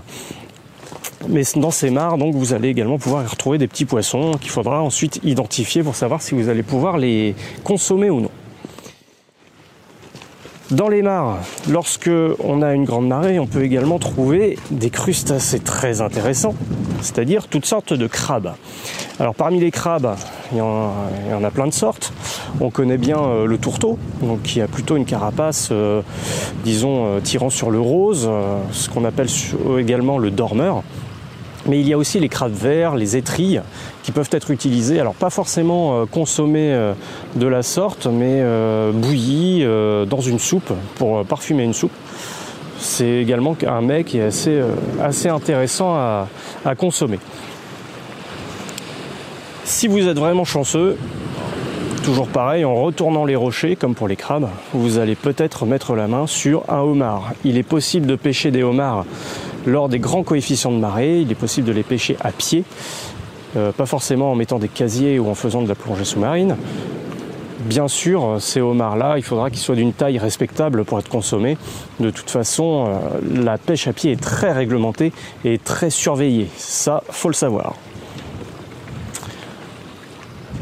Mais 1.28 1.42
dans 1.56 1.70
ces 1.70 1.90
mares, 1.90 2.16
donc, 2.16 2.34
vous 2.34 2.54
allez 2.54 2.68
également 2.68 2.98
pouvoir 2.98 3.22
y 3.22 3.26
retrouver 3.26 3.58
des 3.58 3.68
petits 3.68 3.84
poissons 3.84 4.32
qu'il 4.40 4.50
faudra 4.50 4.82
ensuite 4.82 5.20
identifier 5.22 5.82
pour 5.82 5.94
savoir 5.94 6.22
si 6.22 6.34
vous 6.34 6.48
allez 6.48 6.62
pouvoir 6.62 6.96
les 6.96 7.34
consommer 7.62 8.10
ou 8.10 8.20
non. 8.20 8.30
Dans 10.70 10.88
les 10.88 11.02
mares, 11.02 11.38
lorsque 11.68 12.10
on 12.38 12.62
a 12.62 12.74
une 12.74 12.84
grande 12.84 13.08
marée, 13.08 13.40
on 13.40 13.48
peut 13.48 13.64
également 13.64 13.98
trouver 13.98 14.56
des 14.70 14.90
crustacés 14.90 15.58
très 15.58 16.00
intéressants, 16.00 16.54
c'est-à-dire 17.00 17.48
toutes 17.48 17.66
sortes 17.66 17.92
de 17.92 18.06
crabes. 18.06 18.52
Alors 19.18 19.34
parmi 19.34 19.58
les 19.58 19.72
crabes, 19.72 20.14
il 20.52 20.58
y 20.58 20.60
en, 20.60 21.44
a 21.44 21.50
plein 21.50 21.66
de 21.66 21.72
sortes. 21.72 22.12
On 22.60 22.70
connaît 22.70 22.98
bien 22.98 23.18
euh, 23.18 23.46
le 23.46 23.58
tourteau, 23.58 23.98
donc 24.22 24.42
qui 24.42 24.60
a 24.60 24.68
plutôt 24.68 24.96
une 24.96 25.06
carapace, 25.06 25.70
euh, 25.72 26.02
disons, 26.62 27.06
euh, 27.06 27.20
tirant 27.20 27.50
sur 27.50 27.72
le 27.72 27.80
rose, 27.80 28.30
ce 28.70 28.88
qu'on 28.90 29.04
appelle 29.04 29.28
également 29.76 30.18
le 30.18 30.30
dormeur. 30.30 30.84
Mais 31.70 31.78
il 31.78 31.88
y 31.88 31.92
a 31.92 31.98
aussi 31.98 32.18
les 32.18 32.28
crabes 32.28 32.52
verts, 32.52 32.96
les 32.96 33.16
étrilles, 33.16 33.62
qui 34.02 34.10
peuvent 34.10 34.28
être 34.32 34.50
utilisés, 34.50 34.98
alors 34.98 35.14
pas 35.14 35.30
forcément 35.30 36.02
euh, 36.02 36.04
consommés 36.04 36.72
euh, 36.72 36.94
de 37.36 37.46
la 37.46 37.62
sorte, 37.62 38.08
mais 38.08 38.40
euh, 38.42 38.90
bouillis 38.90 39.64
dans 40.08 40.20
une 40.20 40.40
soupe, 40.40 40.72
pour 40.96 41.24
parfumer 41.24 41.62
une 41.62 41.72
soupe. 41.72 41.92
C'est 42.80 43.08
également 43.08 43.56
un 43.68 43.82
mets 43.82 44.02
qui 44.02 44.18
est 44.18 44.24
assez, 45.00 45.28
intéressant 45.28 45.94
à 45.94 46.74
consommer. 46.76 47.20
Si 49.64 49.86
vous 49.86 50.08
êtes 50.08 50.18
vraiment 50.18 50.44
chanceux, 50.44 50.96
toujours 52.02 52.26
pareil, 52.26 52.64
en 52.64 52.74
retournant 52.74 53.24
les 53.24 53.36
rochers, 53.36 53.76
comme 53.76 53.94
pour 53.94 54.08
les 54.08 54.16
crabes, 54.16 54.48
vous 54.72 54.98
allez 54.98 55.14
peut-être 55.14 55.66
mettre 55.66 55.94
la 55.94 56.08
main 56.08 56.26
sur 56.26 56.64
un 56.68 56.80
homard. 56.80 57.32
Il 57.44 57.58
est 57.58 57.62
possible 57.62 58.06
de 58.06 58.16
pêcher 58.16 58.50
des 58.50 58.64
homards 58.64 59.04
lors 59.66 59.88
des 59.88 59.98
grands 59.98 60.22
coefficients 60.22 60.72
de 60.72 60.78
marée, 60.78 61.20
il 61.20 61.30
est 61.30 61.36
possible 61.36 61.66
de 61.66 61.72
les 61.72 61.82
pêcher 61.82 62.16
à 62.20 62.32
pied, 62.32 62.64
euh, 63.56 63.72
pas 63.72 63.86
forcément 63.86 64.32
en 64.32 64.34
mettant 64.34 64.58
des 64.58 64.68
casiers 64.68 65.18
ou 65.18 65.28
en 65.28 65.34
faisant 65.34 65.62
de 65.62 65.68
la 65.68 65.74
plongée 65.74 66.04
sous-marine. 66.04 66.56
Bien 67.60 67.88
sûr, 67.88 68.36
ces 68.40 68.60
homards-là, 68.60 69.18
il 69.18 69.22
faudra 69.22 69.50
qu'ils 69.50 69.58
soient 69.58 69.74
d'une 69.74 69.92
taille 69.92 70.18
respectable 70.18 70.84
pour 70.84 70.98
être 70.98 71.10
consommés. 71.10 71.58
De 71.98 72.08
toute 72.10 72.30
façon, 72.30 72.86
euh, 72.86 73.42
la 73.42 73.58
pêche 73.58 73.86
à 73.86 73.92
pied 73.92 74.12
est 74.12 74.20
très 74.20 74.52
réglementée 74.52 75.12
et 75.44 75.58
très 75.58 75.90
surveillée. 75.90 76.48
Ça, 76.56 77.02
faut 77.10 77.28
le 77.28 77.34
savoir. 77.34 77.74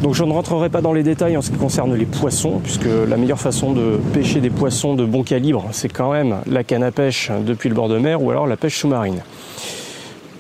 Donc 0.03 0.15
je 0.15 0.23
ne 0.23 0.33
rentrerai 0.33 0.69
pas 0.69 0.81
dans 0.81 0.93
les 0.93 1.03
détails 1.03 1.37
en 1.37 1.43
ce 1.43 1.51
qui 1.51 1.57
concerne 1.57 1.95
les 1.95 2.07
poissons, 2.07 2.61
puisque 2.63 2.87
la 3.09 3.17
meilleure 3.17 3.41
façon 3.41 3.73
de 3.73 3.99
pêcher 4.13 4.41
des 4.41 4.51
poissons 4.51 4.95
de 4.95 5.05
bon 5.05 5.25
calibre, 5.25 5.67
c'est 5.73 5.89
quand 5.89 6.13
même 6.13 6.37
la 6.47 6.63
canne 6.63 6.85
à 6.85 6.93
pêche 6.93 7.33
depuis 7.45 7.69
le 7.69 7.75
bord 7.75 7.89
de 7.89 7.99
mer 7.99 8.23
ou 8.23 8.31
alors 8.31 8.47
la 8.47 8.57
pêche 8.57 8.79
sous-marine. 8.79 9.23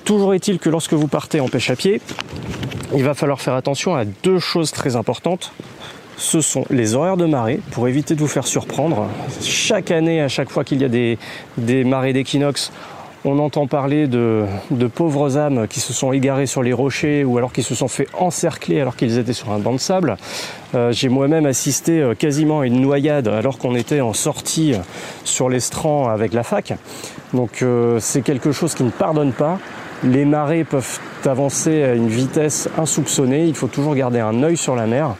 Toujours 0.04 0.32
est-il 0.32 0.58
que 0.58 0.70
lorsque 0.70 0.94
vous 0.94 1.08
partez 1.08 1.40
en 1.40 1.48
pêche 1.48 1.70
à 1.70 1.76
pied, 1.76 2.00
il 2.94 3.04
va 3.04 3.14
falloir 3.14 3.40
faire 3.40 3.54
attention 3.54 3.94
à 3.94 4.04
deux 4.04 4.38
choses 4.38 4.70
très 4.70 4.96
importantes. 4.96 5.52
Ce 6.16 6.40
sont 6.40 6.64
les 6.70 6.94
horaires 6.94 7.16
de 7.16 7.26
marée 7.26 7.60
pour 7.72 7.88
éviter 7.88 8.14
de 8.14 8.20
vous 8.20 8.28
faire 8.28 8.46
surprendre. 8.46 9.06
Chaque 9.42 9.90
année, 9.90 10.20
à 10.20 10.28
chaque 10.28 10.50
fois 10.50 10.64
qu'il 10.64 10.80
y 10.80 10.84
a 10.84 10.88
des, 10.88 11.84
marées 11.84 12.12
d'équinoxe, 12.12 12.72
on 13.24 13.38
entend 13.38 13.66
parler 13.66 14.06
de, 14.06 14.46
pauvres 14.94 15.36
âmes 15.36 15.66
qui 15.68 15.80
se 15.80 15.92
sont 15.92 16.12
égarées 16.12 16.46
sur 16.46 16.62
les 16.62 16.72
rochers 16.72 17.24
ou 17.24 17.36
alors 17.38 17.52
qui 17.52 17.62
se 17.62 17.74
sont 17.74 17.88
fait 17.88 18.06
encercler 18.14 18.80
alors 18.80 18.96
qu'ils 18.96 19.18
étaient 19.18 19.32
sur 19.32 19.50
un 19.50 19.58
banc 19.58 19.72
de 19.72 19.78
sable. 19.78 20.16
Euh, 20.74 20.92
j'ai 20.92 21.08
moi-même 21.08 21.46
assisté 21.46 22.00
euh, 22.00 22.14
quasiment 22.14 22.60
à 22.60 22.66
une 22.66 22.80
noyade 22.80 23.26
alors 23.28 23.58
qu'on 23.58 23.74
était 23.74 24.00
en 24.00 24.12
sortie 24.12 24.74
sur 25.24 25.48
l'estran 25.48 26.08
avec 26.08 26.32
la 26.32 26.42
fac. 26.42 26.74
Donc 27.34 27.62
euh, 27.62 27.98
c'est 28.00 28.22
quelque 28.22 28.52
chose 28.52 28.74
qui 28.74 28.84
ne 28.84 28.90
pardonne 28.90 29.32
pas. 29.32 29.58
Les 30.04 30.24
marées 30.24 30.64
peuvent 30.64 31.00
avancer 31.24 31.82
à 31.82 31.94
une 31.94 32.08
vitesse 32.08 32.68
insoupçonnée. 32.78 33.46
Il 33.46 33.54
faut 33.54 33.66
toujours 33.66 33.94
garder 33.94 34.20
un 34.20 34.42
œil 34.42 34.56
sur 34.56 34.76
la 34.76 34.86
mer. 34.86 35.16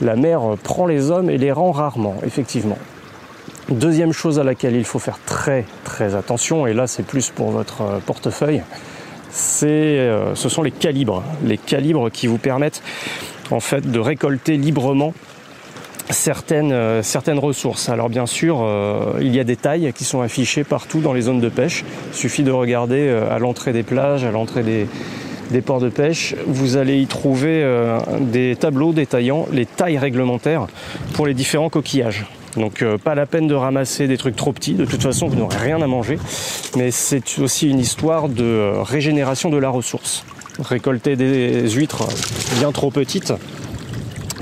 La 0.00 0.16
mer 0.16 0.42
prend 0.62 0.86
les 0.86 1.10
hommes 1.10 1.30
et 1.30 1.38
les 1.38 1.50
rend 1.50 1.72
rarement, 1.72 2.16
effectivement. 2.26 2.78
Deuxième 3.68 4.12
chose 4.12 4.40
à 4.40 4.44
laquelle 4.44 4.74
il 4.74 4.84
faut 4.84 4.98
faire 4.98 5.18
très 5.24 5.64
très 5.84 6.14
attention, 6.16 6.66
et 6.66 6.74
là 6.74 6.86
c'est 6.86 7.04
plus 7.04 7.30
pour 7.30 7.52
votre 7.52 7.82
euh, 7.82 7.98
portefeuille, 8.04 8.62
c'est, 9.30 9.66
euh, 9.68 10.34
ce 10.34 10.48
sont 10.48 10.62
les 10.62 10.72
calibres. 10.72 11.22
Les 11.44 11.58
calibres 11.58 12.10
qui 12.10 12.26
vous 12.26 12.38
permettent 12.38 12.82
en 13.50 13.60
fait 13.60 13.88
de 13.88 13.98
récolter 14.00 14.56
librement 14.56 15.14
certaines, 16.10 16.72
euh, 16.72 17.02
certaines 17.04 17.38
ressources. 17.38 17.88
Alors 17.88 18.08
bien 18.08 18.26
sûr, 18.26 18.66
il 19.20 19.34
y 19.34 19.38
a 19.38 19.44
des 19.44 19.56
tailles 19.56 19.92
qui 19.94 20.04
sont 20.04 20.22
affichées 20.22 20.64
partout 20.64 21.00
dans 21.00 21.12
les 21.12 21.22
zones 21.22 21.40
de 21.40 21.48
pêche. 21.48 21.84
Il 22.12 22.16
suffit 22.16 22.42
de 22.42 22.50
regarder 22.50 23.08
à 23.30 23.38
l'entrée 23.38 23.72
des 23.72 23.84
plages, 23.84 24.24
à 24.24 24.32
l'entrée 24.32 24.64
des, 24.64 24.88
des 25.50 25.62
ports 25.62 25.80
de 25.80 25.88
pêche. 25.88 26.34
Vous 26.46 26.76
allez 26.76 26.98
y 26.98 27.06
trouver 27.06 27.64
des 28.20 28.56
tableaux 28.56 28.92
détaillant 28.92 29.46
les 29.52 29.66
tailles 29.66 29.98
réglementaires 29.98 30.66
pour 31.14 31.26
les 31.26 31.34
différents 31.34 31.70
coquillages. 31.70 32.26
Donc 32.56 32.82
euh, 32.82 32.98
pas 32.98 33.14
la 33.14 33.26
peine 33.26 33.46
de 33.46 33.54
ramasser 33.54 34.06
des 34.06 34.18
trucs 34.18 34.36
trop 34.36 34.52
petits, 34.52 34.74
de 34.74 34.84
toute 34.84 35.02
façon 35.02 35.28
vous 35.28 35.36
n'aurez 35.36 35.56
rien 35.56 35.80
à 35.80 35.86
manger. 35.86 36.18
Mais 36.76 36.90
c'est 36.90 37.38
aussi 37.38 37.70
une 37.70 37.78
histoire 37.78 38.28
de 38.28 38.44
euh, 38.44 38.82
régénération 38.82 39.50
de 39.50 39.56
la 39.56 39.70
ressource. 39.70 40.24
Récolter 40.58 41.16
des 41.16 41.68
huîtres 41.70 42.06
bien 42.58 42.72
trop 42.72 42.90
petites 42.90 43.32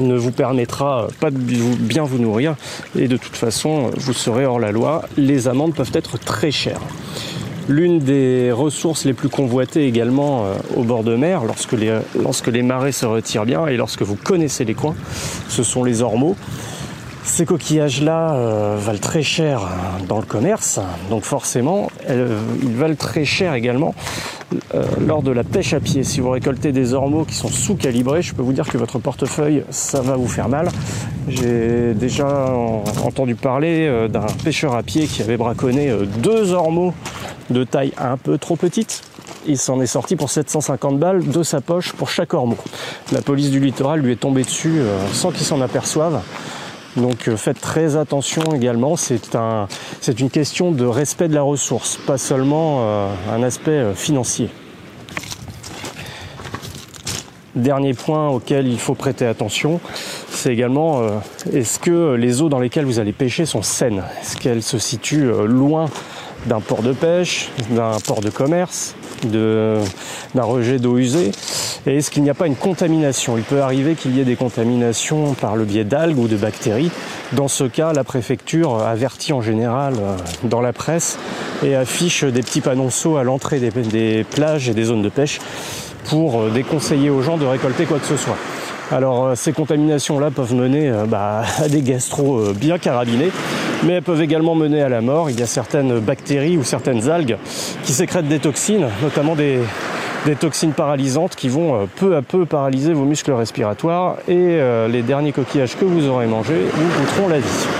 ne 0.01 0.17
vous 0.17 0.33
permettra 0.33 1.09
pas 1.21 1.31
de 1.31 1.39
bien 1.39 2.03
vous 2.03 2.19
nourrir 2.19 2.57
et 2.99 3.07
de 3.07 3.17
toute 3.17 3.37
façon 3.37 3.91
vous 3.97 4.13
serez 4.13 4.45
hors 4.45 4.59
la 4.59 4.73
loi. 4.73 5.03
Les 5.17 5.47
amendes 5.47 5.75
peuvent 5.75 5.93
être 5.95 6.19
très 6.19 6.51
chères. 6.51 6.81
L'une 7.69 8.01
des 8.01 8.51
ressources 8.51 9.05
les 9.05 9.13
plus 9.13 9.29
convoitées 9.29 9.87
également 9.87 10.45
euh, 10.45 10.55
au 10.77 10.83
bord 10.83 11.05
de 11.05 11.15
mer, 11.15 11.45
lorsque 11.45 11.73
les, 11.73 11.97
lorsque 12.21 12.49
les 12.49 12.63
marées 12.63 12.91
se 12.91 13.07
retirent 13.07 13.45
bien 13.45 13.69
et 13.69 13.77
lorsque 13.77 14.03
vous 14.03 14.17
connaissez 14.17 14.65
les 14.65 14.75
coins, 14.75 14.97
ce 15.49 15.63
sont 15.63 15.85
les 15.85 16.03
ormeaux. 16.03 16.35
Ces 17.23 17.45
coquillages-là 17.45 18.33
euh, 18.33 18.77
valent 18.81 18.99
très 18.99 19.23
cher 19.23 19.69
dans 20.09 20.19
le 20.19 20.25
commerce, 20.25 20.81
donc 21.11 21.23
forcément, 21.23 21.91
ils 22.09 22.77
valent 22.77 22.95
très 22.95 23.25
cher 23.25 23.55
également 23.55 23.95
euh, 24.75 24.85
lors 25.07 25.23
de 25.23 25.31
la 25.31 25.45
pêche 25.45 25.75
à 25.75 25.81
pied. 25.81 26.03
Si 26.03 26.21
vous 26.21 26.31
récoltez 26.31 26.73
des 26.73 26.95
ormeaux 26.95 27.25
qui 27.25 27.35
sont 27.35 27.49
sous-calibrés, 27.49 28.23
je 28.23 28.35
peux 28.35 28.43
vous 28.43 28.55
dire 28.55 28.67
que 28.67 28.79
votre 28.79 28.99
portefeuille, 28.99 29.65
ça 29.71 30.01
va 30.01 30.17
vous 30.17 30.29
faire 30.29 30.49
mal. 30.49 30.71
J'ai 31.29 31.93
déjà 31.93 32.53
entendu 33.05 33.35
parler 33.35 33.87
euh, 33.87 34.09
d'un 34.09 34.27
pêcheur 34.43 34.75
à 34.75 34.83
pied 34.83 35.07
qui 35.07 35.23
avait 35.23 35.37
braconné 35.37 35.93
deux 36.19 36.53
ormeaux 36.53 36.95
de 37.51 37.65
taille 37.65 37.93
un 37.99 38.17
peu 38.17 38.39
trop 38.39 38.57
petite. 38.57 39.03
Il 39.47 39.59
s'en 39.59 39.81
est 39.81 39.87
sorti 39.87 40.17
pour 40.17 40.31
750 40.31 40.99
balles 40.99 41.27
de 41.27 41.43
sa 41.43 41.61
poche 41.61 41.93
pour 41.93 42.09
chaque 42.09 42.33
ormeau. 42.35 42.59
La 43.13 43.21
police 43.21 43.51
du 43.51 43.61
littoral 43.61 44.01
lui 44.01 44.13
est 44.13 44.21
tombée 44.21 44.43
dessus 44.43 44.81
sans 45.13 45.31
qu'il 45.31 45.47
s'en 45.47 45.61
aperçoive. 45.63 46.21
Donc 46.97 47.29
euh, 47.29 47.37
faites 47.37 47.61
très 47.61 47.97
attention 47.97 48.43
également, 48.55 48.97
c'est 48.97 49.37
un, 49.37 49.69
une 50.19 50.31
question 50.31 50.73
de 50.73 50.85
respect 50.85 51.29
de 51.29 51.35
la 51.35 51.43
ressource, 51.43 51.97
pas 51.97 52.19
seulement 52.19 52.81
euh, 52.81 53.09
un 53.33 53.43
aspect 53.43 53.71
euh, 53.71 53.95
financier. 53.95 54.49
Dernier 57.55 57.95
point 57.95 58.29
auquel 58.29 58.67
il 58.67 58.79
faut 58.79 58.95
prêter 58.95 59.27
attention, 59.27 59.81
c'est 60.31 60.53
également 60.53 61.03
est-ce 61.53 61.81
que 61.81 62.15
les 62.15 62.43
eaux 62.43 62.49
dans 62.49 62.61
lesquelles 62.61 62.85
vous 62.85 63.01
allez 63.01 63.13
pêcher 63.13 63.45
sont 63.45 63.63
saines? 63.63 64.05
Est-ce 64.21 64.37
qu'elles 64.37 64.63
se 64.63 64.79
situent 64.79 65.31
loin 65.47 65.87
d'un 66.47 66.61
port 66.61 66.83
de 66.83 66.93
pêche, 66.93 67.51
d'un 67.71 67.99
port 68.07 68.21
de 68.21 68.31
commerce? 68.31 68.95
D'un 69.27 70.43
rejet 70.43 70.79
d'eau 70.79 70.99
usée 70.99 71.33
Et 71.87 71.97
est-ce 71.97 72.11
qu'il 72.11 72.23
n'y 72.23 72.31
a 72.31 72.35
pas 72.35 72.47
une 72.47 72.57
contamination? 72.57 73.37
Il 73.37 73.45
peut 73.45 73.61
arriver 73.61 73.95
qu'il 73.95 74.17
y 74.17 74.21
ait 74.21 74.25
des 74.25 74.37
contaminations 74.37 75.35
par 75.35 75.57
le 75.57 75.65
biais 75.65 75.85
d'algues 75.85 76.19
ou 76.19 76.29
de 76.29 76.37
bactéries. 76.37 76.91
Dans 77.33 77.49
ce 77.49 77.65
cas, 77.65 77.93
la 77.93 78.03
préfecture 78.03 78.83
avertit 78.83 79.33
en 79.33 79.41
général 79.41 79.95
euh, 80.01 80.17
dans 80.45 80.61
la 80.61 80.73
presse 80.73 81.19
et 81.63 81.77
affiche 81.77 82.25
des 82.25 82.43
petits 82.43 82.61
panonceaux 82.61 83.17
à 83.17 83.23
l'entrée 83.23 83.61
des, 83.61 84.25
plages 84.25 84.69
et 84.69 84.75
des 84.75 84.85
zones 84.85 85.03
de 85.03 85.09
pêche 85.09 85.39
pour 86.07 86.41
euh, 86.41 86.51
déconseiller 86.51 87.09
aux 87.09 87.23
gens 87.23 87.37
de 87.37 87.47
récolter 87.47 87.85
quoi 87.85 87.99
que 88.01 88.07
ce 88.07 88.17
soit. 88.17 88.37
Alors 88.91 89.27
euh, 89.27 89.35
ces 89.37 89.53
contaminations-là 89.53 90.31
peuvent 90.31 90.55
mener 90.55 90.93
bah, 91.07 91.43
à 91.59 91.69
des 91.69 91.83
gastro 91.83 92.53
bien 92.53 92.79
carabinés, 92.79 93.31
mais 93.85 93.95
elles 93.95 94.03
peuvent 94.03 94.23
également 94.23 94.55
mener 94.55 94.83
à 94.83 94.89
la 94.89 95.01
mort. 95.01 95.31
Il 95.31 95.39
y 95.39 95.43
a 95.43 95.47
certaines 95.47 95.99
bactéries 96.01 96.57
ou 96.57 96.65
certaines 96.65 97.09
algues 97.09 97.37
qui 97.85 97.93
sécrètent 97.93 98.29
des 98.29 98.39
toxines, 98.39 98.89
notamment 99.03 99.35
des, 99.35 99.61
toxines 100.39 100.73
paralysantes 100.73 101.35
qui 101.35 101.49
vont 101.49 101.75
euh, 101.75 101.85
peu 101.97 102.17
à 102.17 102.23
peu 102.23 102.45
paralyser 102.47 102.93
vos 102.93 103.05
muscles 103.05 103.33
respiratoires 103.33 104.17
et 104.29 104.37
euh, 104.37 104.89
les 104.89 105.03
derniers 105.03 105.33
coquillages 105.33 105.77
que 105.77 105.85
vous 105.85 106.07
aurez 106.09 106.27
mangés 106.27 106.67
vous 106.73 107.05
coûteront 107.05 107.29
la 107.29 107.39
vie. 107.39 107.80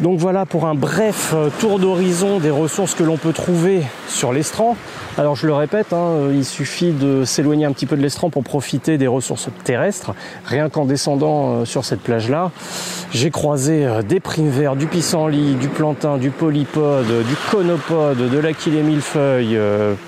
Donc 0.00 0.18
voilà 0.18 0.44
pour 0.44 0.66
un 0.66 0.74
bref 0.74 1.32
euh, 1.34 1.48
tour 1.58 1.78
d'horizon 1.78 2.38
des 2.38 2.50
ressources 2.50 2.94
que 2.94 3.02
l'on 3.02 3.16
peut 3.16 3.32
trouver 3.32 3.82
sur 4.08 4.30
l'estran. 4.30 4.76
Alors 5.16 5.36
je 5.36 5.46
le 5.46 5.54
répète, 5.54 5.94
hein, 5.94 6.10
euh, 6.10 6.32
il 6.34 6.44
suffit 6.44 6.92
de 6.92 7.24
s'éloigner 7.24 7.64
un 7.64 7.72
petit 7.72 7.86
peu 7.86 7.96
de 7.96 8.02
l'estran 8.02 8.28
pour 8.28 8.44
profiter 8.44 8.98
des 8.98 9.06
ressources 9.06 9.48
terrestres. 9.64 10.12
Rien 10.44 10.68
qu'en 10.68 10.84
descendant 10.84 11.50
euh, 11.50 11.64
sur 11.64 11.86
cette 11.86 12.02
plage-là, 12.02 12.50
j'ai 13.10 13.30
croisé 13.30 13.88
des 14.06 14.20
primes 14.20 14.50
verts, 14.50 14.76
du 14.76 14.86
pissenlit, 14.86 15.54
du 15.54 15.68
plantain, 15.68 16.18
du 16.18 16.30
polypode, 16.30 17.06
du 17.06 17.36
conopode, 17.50 18.28
de 18.30 18.38
l'aquilée 18.38 18.82
millefeuille, 18.82 19.58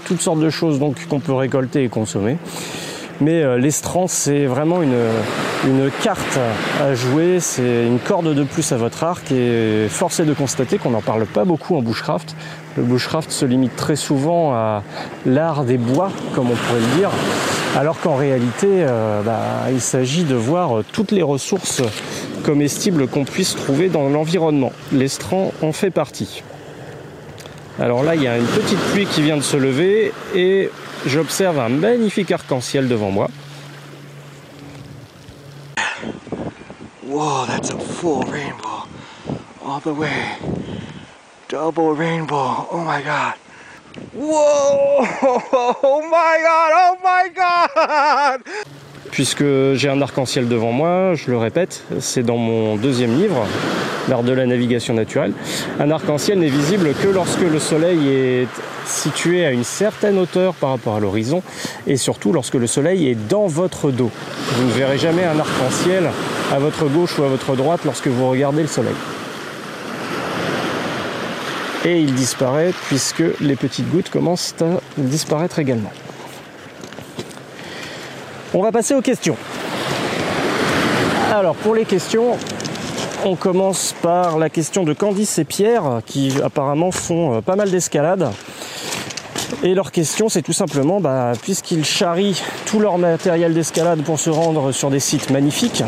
toutes 0.05 0.21
sortes 0.21 0.41
de 0.41 0.51
choses 0.51 0.79
donc 0.79 1.07
qu'on 1.07 1.21
peut 1.21 1.33
récolter 1.33 1.85
et 1.85 1.89
consommer. 1.89 2.37
Mais 3.21 3.43
euh, 3.43 3.59
l'estran, 3.59 4.07
c'est 4.07 4.47
vraiment 4.47 4.81
une, 4.81 4.97
une 5.67 5.91
carte 6.03 6.39
à 6.81 6.95
jouer, 6.95 7.41
c'est 7.41 7.87
une 7.87 7.99
corde 7.99 8.33
de 8.33 8.45
plus 8.45 8.71
à 8.71 8.77
votre 8.77 9.03
arc 9.03 9.33
et 9.33 9.89
force 9.89 10.21
est 10.21 10.25
de 10.25 10.35
constater 10.35 10.79
qu'on 10.79 10.91
n'en 10.91 11.01
parle 11.01 11.27
pas 11.27 11.45
beaucoup 11.45 11.77
en 11.77 11.83
bushcraft. 11.83 12.37
Le 12.77 12.85
bushcraft 12.85 13.33
se 13.33 13.45
limite 13.45 13.75
très 13.75 13.97
souvent 13.97 14.53
à 14.53 14.85
l'art 15.27 15.65
des 15.65 15.79
bois, 15.79 16.13
comme 16.35 16.51
on 16.51 16.55
pourrait 16.55 16.81
le 16.81 16.99
dire, 16.99 17.11
alors 17.77 17.99
qu'en 18.01 18.15
réalité, 18.15 18.69
euh, 18.69 19.21
bah, 19.23 19.41
il 19.73 19.81
s'agit 19.81 20.23
de 20.23 20.37
voir 20.37 20.83
toutes 20.93 21.11
les 21.11 21.23
ressources 21.23 21.83
comestibles 22.45 23.09
qu'on 23.09 23.25
puisse 23.25 23.57
trouver 23.57 23.89
dans 23.89 24.09
l'environnement. 24.09 24.71
L'estran 24.93 25.53
en 25.61 25.73
fait 25.73 25.91
partie. 25.91 26.45
Alors 27.81 28.05
là, 28.05 28.15
il 28.15 28.23
y 28.23 28.29
a 28.29 28.37
une 28.39 28.47
petite 28.47 28.79
pluie 28.93 29.07
qui 29.07 29.23
vient 29.23 29.37
de 29.37 29.43
se 29.43 29.57
lever 29.57 30.13
et 30.35 30.71
j'observe 31.07 31.59
un 31.59 31.69
magnifique 31.69 32.31
arc-en-ciel 32.33 32.89
devant 32.89 33.11
moi. 33.11 33.29
Wow, 37.05 37.47
that's 37.47 37.71
a 37.71 37.79
full 37.79 38.23
rainbow. 38.25 38.87
All 39.65 39.81
the 39.81 39.95
way. 39.95 40.37
Double 41.49 41.95
rainbow. 41.95 42.69
Oh 42.71 42.85
my 42.85 43.03
god. 43.03 43.35
Whoa! 44.15 45.07
Oh 45.81 46.03
my 46.11 46.41
god! 46.43 46.71
Oh 46.75 46.97
my 47.03 47.29
god! 47.35 48.43
Puisque 49.11 49.45
j'ai 49.75 49.89
un 49.89 50.01
arc-en-ciel 50.01 50.49
devant 50.49 50.73
moi, 50.73 51.15
je 51.15 51.31
le 51.31 51.37
répète, 51.37 51.83
c'est 51.99 52.23
dans 52.23 52.37
mon 52.37 52.77
deuxième 52.77 53.19
livre, 53.19 53.47
L'art 54.09 54.23
de 54.23 54.33
la 54.33 54.47
navigation 54.47 54.95
naturelle. 54.95 55.33
Un 55.79 55.91
arc-en-ciel 55.91 56.39
n'est 56.39 56.49
visible 56.49 56.95
que 56.95 57.09
lorsque 57.09 57.43
le 57.43 57.59
soleil 57.59 58.09
est 58.09 58.49
situé 58.87 59.45
à 59.45 59.51
une 59.51 59.65
certaine 59.65 60.19
hauteur 60.19 60.55
par 60.55 60.71
rapport 60.71 60.97
à 60.97 61.01
l'horizon 61.01 61.43
et 61.87 61.99
surtout 61.99 62.33
lorsque 62.33 62.55
le 62.55 62.67
soleil 62.67 63.09
est 63.09 63.29
dans 63.29 63.47
votre 63.47 63.91
dos. 63.91 64.11
Vous 64.55 64.65
ne 64.65 64.73
verrez 64.73 64.97
jamais 64.97 65.25
un 65.25 65.39
arc-en-ciel 65.39 66.11
à 66.51 66.59
votre 66.59 66.87
gauche 66.87 67.19
ou 67.19 67.25
à 67.25 67.29
votre 67.29 67.55
droite 67.55 67.81
lorsque 67.85 68.09
vous 68.09 68.31
regardez 68.31 68.63
le 68.63 68.69
soleil. 68.69 68.95
Et 71.85 72.01
il 72.01 72.15
disparaît 72.15 72.73
puisque 72.87 73.25
les 73.41 73.57
petites 73.57 73.91
gouttes 73.91 74.09
commencent 74.09 74.55
à 74.63 74.81
disparaître 74.97 75.59
également. 75.59 75.93
On 78.55 78.63
va 78.63 78.73
passer 78.73 78.95
aux 78.95 79.03
questions. 79.03 79.37
Alors 81.31 81.55
pour 81.55 81.75
les 81.75 81.85
questions, 81.85 82.39
on 83.27 83.37
commence 83.37 83.95
par 84.01 84.39
la 84.39 84.49
question 84.49 84.85
de 84.85 84.95
Candice 84.95 85.39
et 85.39 85.45
Pierre 85.45 86.01
qui 86.07 86.33
apparemment 86.43 86.91
font 86.91 87.37
euh, 87.37 87.41
pas 87.43 87.57
mal 87.57 87.71
d'escalade. 87.71 88.31
Et 89.63 89.75
leur 89.75 89.93
question 89.93 90.31
c'est 90.31 90.41
tout 90.41 90.55
simplement, 90.55 90.99
bah, 90.99 91.33
puisqu'ils 91.43 91.85
charrient 91.85 92.41
tout 92.65 92.81
leur 92.81 92.97
matériel 92.97 93.53
d'escalade 93.53 94.03
pour 94.03 94.19
se 94.19 94.31
rendre 94.31 94.73
sur 94.73 94.89
des 94.89 95.01
sites 95.01 95.29
magnifiques, 95.29 95.83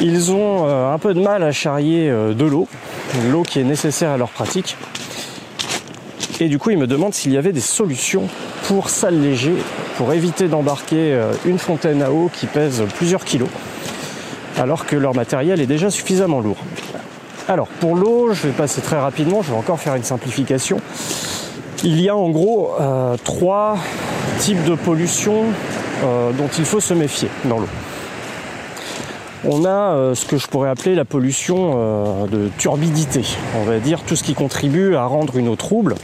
ils 0.00 0.32
ont 0.32 0.66
euh, 0.66 0.92
un 0.92 0.98
peu 0.98 1.14
de 1.14 1.20
mal 1.20 1.44
à 1.44 1.52
charrier 1.52 2.10
euh, 2.10 2.34
de 2.34 2.44
l'eau, 2.44 2.66
l'eau 3.30 3.42
qui 3.42 3.60
est 3.60 3.64
nécessaire 3.64 4.10
à 4.10 4.16
leur 4.16 4.30
pratique. 4.30 4.76
Et 6.40 6.48
du 6.48 6.58
coup 6.58 6.70
ils 6.70 6.78
me 6.78 6.88
demandent 6.88 7.14
s'il 7.14 7.32
y 7.32 7.38
avait 7.38 7.52
des 7.52 7.60
solutions 7.60 8.24
pour 8.66 8.90
s'alléger 8.90 9.54
pour 9.96 10.12
éviter 10.12 10.48
d'embarquer 10.48 11.14
euh, 11.14 11.32
une 11.44 11.58
fontaine 11.58 12.02
à 12.02 12.10
eau 12.10 12.30
qui 12.32 12.46
pèse 12.46 12.82
plusieurs 12.96 13.24
kilos, 13.24 13.48
alors 14.58 14.86
que 14.86 14.96
leur 14.96 15.14
matériel 15.14 15.60
est 15.60 15.66
déjà 15.66 15.90
suffisamment 15.90 16.40
lourd. 16.40 16.58
Alors 17.48 17.68
pour 17.68 17.94
l'eau, 17.94 18.32
je 18.32 18.46
vais 18.46 18.52
passer 18.52 18.80
très 18.80 18.98
rapidement, 18.98 19.42
je 19.42 19.50
vais 19.50 19.56
encore 19.56 19.78
faire 19.78 19.94
une 19.94 20.02
simplification. 20.02 20.80
Il 21.82 22.00
y 22.00 22.08
a 22.08 22.16
en 22.16 22.30
gros 22.30 22.72
euh, 22.80 23.16
trois 23.22 23.76
types 24.38 24.64
de 24.64 24.74
pollution 24.74 25.44
euh, 26.02 26.32
dont 26.32 26.48
il 26.58 26.64
faut 26.64 26.80
se 26.80 26.94
méfier 26.94 27.28
dans 27.44 27.58
l'eau 27.58 27.68
on 29.46 29.64
a 29.64 29.68
euh, 29.68 30.14
ce 30.14 30.24
que 30.24 30.36
je 30.36 30.46
pourrais 30.46 30.70
appeler 30.70 30.94
la 30.94 31.04
pollution 31.04 31.74
euh, 31.76 32.26
de 32.26 32.50
turbidité. 32.58 33.22
On 33.60 33.64
va 33.64 33.78
dire 33.78 34.02
tout 34.02 34.16
ce 34.16 34.22
qui 34.22 34.34
contribue 34.34 34.96
à 34.96 35.04
rendre 35.04 35.36
une 35.36 35.48
eau 35.48 35.56
trouble, 35.56 35.94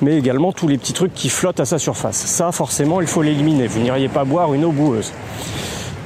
mais 0.00 0.16
également 0.16 0.52
tous 0.52 0.68
les 0.68 0.78
petits 0.78 0.92
trucs 0.92 1.14
qui 1.14 1.28
flottent 1.28 1.60
à 1.60 1.64
sa 1.64 1.78
surface. 1.78 2.16
Ça, 2.16 2.52
forcément, 2.52 3.00
il 3.00 3.06
faut 3.06 3.22
l'éliminer. 3.22 3.66
Vous 3.66 3.80
n'iriez 3.80 4.08
pas 4.08 4.24
boire 4.24 4.54
une 4.54 4.64
eau 4.64 4.72
boueuse. 4.72 5.12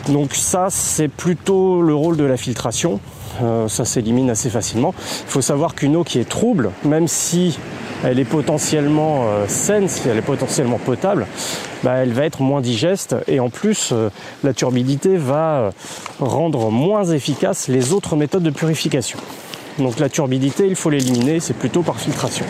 Donc 0.08 0.34
ça, 0.34 0.68
c'est 0.70 1.08
plutôt 1.08 1.82
le 1.82 1.94
rôle 1.94 2.16
de 2.16 2.24
la 2.24 2.36
filtration. 2.36 3.00
Euh, 3.42 3.68
ça 3.68 3.84
s'élimine 3.84 4.30
assez 4.30 4.50
facilement. 4.50 4.94
Il 4.98 5.30
faut 5.30 5.42
savoir 5.42 5.74
qu'une 5.74 5.96
eau 5.96 6.04
qui 6.04 6.18
est 6.18 6.28
trouble, 6.28 6.70
même 6.84 7.08
si 7.08 7.58
elle 8.04 8.18
est 8.18 8.24
potentiellement 8.24 9.26
saine, 9.48 9.88
si 9.88 10.08
elle 10.08 10.18
est 10.18 10.22
potentiellement 10.22 10.78
potable, 10.78 11.26
bah, 11.84 11.94
elle 11.96 12.12
va 12.12 12.24
être 12.24 12.42
moins 12.42 12.60
digeste 12.60 13.14
et 13.28 13.38
en 13.38 13.50
plus 13.50 13.90
euh, 13.92 14.10
la 14.42 14.52
turbidité 14.52 15.16
va 15.16 15.58
euh, 15.58 15.70
rendre 16.18 16.70
moins 16.70 17.04
efficaces 17.04 17.68
les 17.68 17.92
autres 17.92 18.16
méthodes 18.16 18.42
de 18.42 18.50
purification. 18.50 19.18
Donc 19.78 20.00
la 20.00 20.08
turbidité, 20.08 20.66
il 20.66 20.74
faut 20.74 20.90
l'éliminer, 20.90 21.38
c'est 21.38 21.56
plutôt 21.56 21.82
par 21.82 22.00
filtration. 22.00 22.44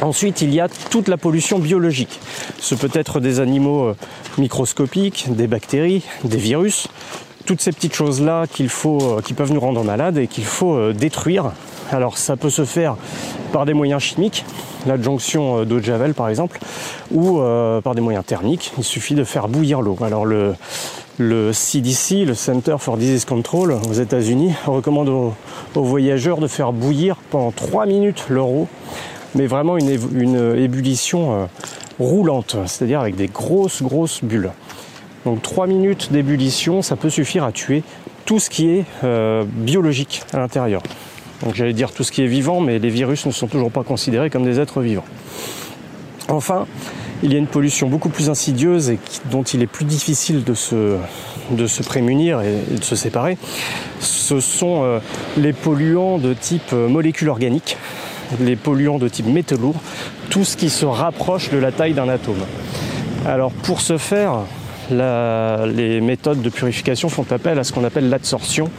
Ensuite, 0.00 0.40
il 0.42 0.52
y 0.52 0.58
a 0.58 0.68
toute 0.68 1.06
la 1.06 1.16
pollution 1.16 1.60
biologique. 1.60 2.18
Ce 2.58 2.74
peut 2.74 2.90
être 2.92 3.20
des 3.20 3.38
animaux 3.38 3.84
euh, 3.84 3.96
microscopiques, 4.36 5.26
des 5.30 5.46
bactéries, 5.46 6.02
des 6.24 6.38
virus, 6.38 6.88
toutes 7.44 7.60
ces 7.60 7.72
petites 7.72 7.94
choses-là 7.94 8.46
qu'il 8.46 8.68
faut, 8.68 9.20
qui 9.24 9.34
peuvent 9.34 9.52
nous 9.52 9.60
rendre 9.60 9.82
malades 9.84 10.18
et 10.18 10.26
qu'il 10.26 10.44
faut 10.44 10.92
détruire. 10.92 11.52
Alors 11.92 12.16
ça 12.16 12.36
peut 12.36 12.50
se 12.50 12.64
faire 12.64 12.96
par 13.52 13.66
des 13.66 13.74
moyens 13.74 14.02
chimiques, 14.02 14.46
l'adjonction 14.86 15.60
euh, 15.60 15.64
d'eau 15.64 15.78
de 15.78 15.84
javel 15.84 16.14
par 16.14 16.30
exemple, 16.30 16.58
ou 17.10 17.38
euh, 17.38 17.82
par 17.82 17.94
des 17.94 18.00
moyens 18.00 18.24
thermiques. 18.24 18.72
Il 18.78 18.84
suffit 18.84 19.14
de 19.14 19.24
faire 19.24 19.46
bouillir 19.46 19.82
l'eau. 19.82 19.98
Alors 20.02 20.24
le, 20.24 20.54
CDC, 21.52 22.24
le 22.24 22.34
Center 22.34 22.76
for 22.78 22.96
Disease 22.96 23.26
Control 23.26 23.76
aux 23.88 23.92
États-Unis, 23.92 24.54
recommande 24.66 25.08
aux, 25.08 25.34
voyageurs 25.74 26.38
de 26.38 26.46
faire 26.46 26.72
bouillir 26.72 27.16
pendant 27.30 27.52
3 27.52 27.84
minutes 27.84 28.24
leur 28.30 28.48
eau, 28.48 28.68
mais 29.34 29.46
vraiment 29.46 29.76
une, 29.76 29.90
ébullition 30.56 31.34
euh, 31.34 31.44
roulante, 32.00 32.56
c'est-à-dire 32.66 33.00
avec 33.00 33.16
des 33.16 33.28
grosses 33.28 33.82
grosses 33.82 34.24
bulles. 34.24 34.50
Donc 35.24 35.42
3 35.42 35.66
minutes 35.66 36.10
d'ébullition, 36.12 36.82
ça 36.82 36.96
peut 36.96 37.10
suffire 37.10 37.44
à 37.44 37.52
tuer 37.52 37.82
tout 38.24 38.38
ce 38.38 38.50
qui 38.50 38.68
est 38.70 38.84
biologique 39.44 40.22
à 40.32 40.38
l'intérieur. 40.38 40.82
Donc 41.42 41.54
j'allais 41.54 41.72
dire 41.72 41.92
tout 41.92 42.04
ce 42.04 42.12
qui 42.12 42.22
est 42.22 42.26
vivant, 42.26 42.60
mais 42.60 42.78
les 42.78 42.90
virus 42.90 43.26
ne 43.26 43.32
sont 43.32 43.48
toujours 43.48 43.70
pas 43.70 43.82
considérés 43.82 44.30
comme 44.30 44.44
des 44.44 44.60
êtres 44.60 44.80
vivants. 44.80 45.04
Enfin, 46.28 46.66
il 47.22 47.32
y 47.32 47.36
a 47.36 47.38
une 47.38 47.46
pollution 47.46 47.88
beaucoup 47.88 48.08
plus 48.08 48.30
insidieuse 48.30 48.90
et 48.90 48.98
dont 49.30 49.42
il 49.42 49.62
est 49.62 49.66
plus 49.66 49.84
difficile 49.84 50.44
de 50.44 50.54
se, 50.54 50.96
de 51.50 51.66
se 51.66 51.82
prémunir 51.82 52.40
et, 52.40 52.76
de 52.76 52.84
se 52.84 52.96
séparer. 52.96 53.38
Ce 54.00 54.40
sont 54.40 54.82
euh, 54.82 54.98
les 55.36 55.52
polluants 55.52 56.18
de 56.18 56.34
type 56.34 56.72
euh, 56.72 56.88
molécule 56.88 57.28
organique, 57.28 57.76
les 58.40 58.56
polluants 58.56 58.98
de 58.98 59.08
type 59.08 59.26
métaux 59.26 59.56
lourds, 59.56 59.80
tout 60.30 60.44
ce 60.44 60.56
qui 60.56 60.70
se 60.70 60.86
rapproche 60.86 61.50
de 61.50 61.58
la 61.58 61.70
taille 61.70 61.94
d'un 61.94 62.08
atome. 62.08 62.44
Alors 63.26 63.52
pour 63.52 63.80
ce 63.80 63.98
faire, 63.98 64.40
les 64.92 66.00
méthodes 66.00 66.42
de 66.42 66.50
purification 66.50 67.08
font 67.08 67.26
appel 67.30 67.58
à 67.58 67.64
ce 67.64 67.72
qu'on 67.72 67.84
appelle 67.84 68.08
l'adsorption, 68.08 68.70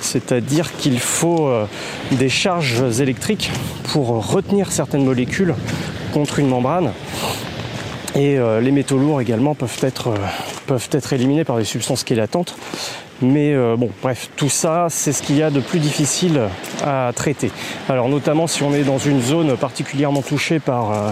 c'est-à-dire 0.00 0.76
qu'il 0.76 0.98
faut 0.98 1.48
euh, 1.48 1.66
des 2.12 2.28
charges 2.28 3.00
électriques 3.00 3.50
pour 3.84 4.08
retenir 4.26 4.72
certaines 4.72 5.04
molécules 5.04 5.54
contre 6.12 6.38
une 6.38 6.48
membrane. 6.48 6.92
Et 8.14 8.38
euh, 8.38 8.60
les 8.60 8.72
métaux 8.72 8.98
lourds 8.98 9.20
également 9.20 9.54
peuvent 9.54 9.78
être, 9.82 10.14
euh, 10.70 11.12
éliminés 11.12 11.44
par 11.44 11.56
des 11.56 11.64
substances 11.64 12.04
chélatantes. 12.06 12.56
Mais 13.20 13.52
euh, 13.52 13.76
bon, 13.76 13.90
bref, 14.00 14.30
tout 14.36 14.48
ça, 14.48 14.86
c'est 14.90 15.12
ce 15.12 15.22
qu'il 15.22 15.36
y 15.36 15.42
a 15.42 15.50
de 15.50 15.58
plus 15.58 15.80
difficile 15.80 16.40
à 16.84 17.10
traiter. 17.14 17.50
Alors 17.88 18.08
notamment 18.08 18.46
si 18.46 18.62
on 18.62 18.72
est 18.72 18.84
dans 18.84 18.98
une 18.98 19.20
zone 19.20 19.56
particulièrement 19.56 20.22
touchée 20.22 20.60
par 20.60 20.92
euh, 20.92 21.10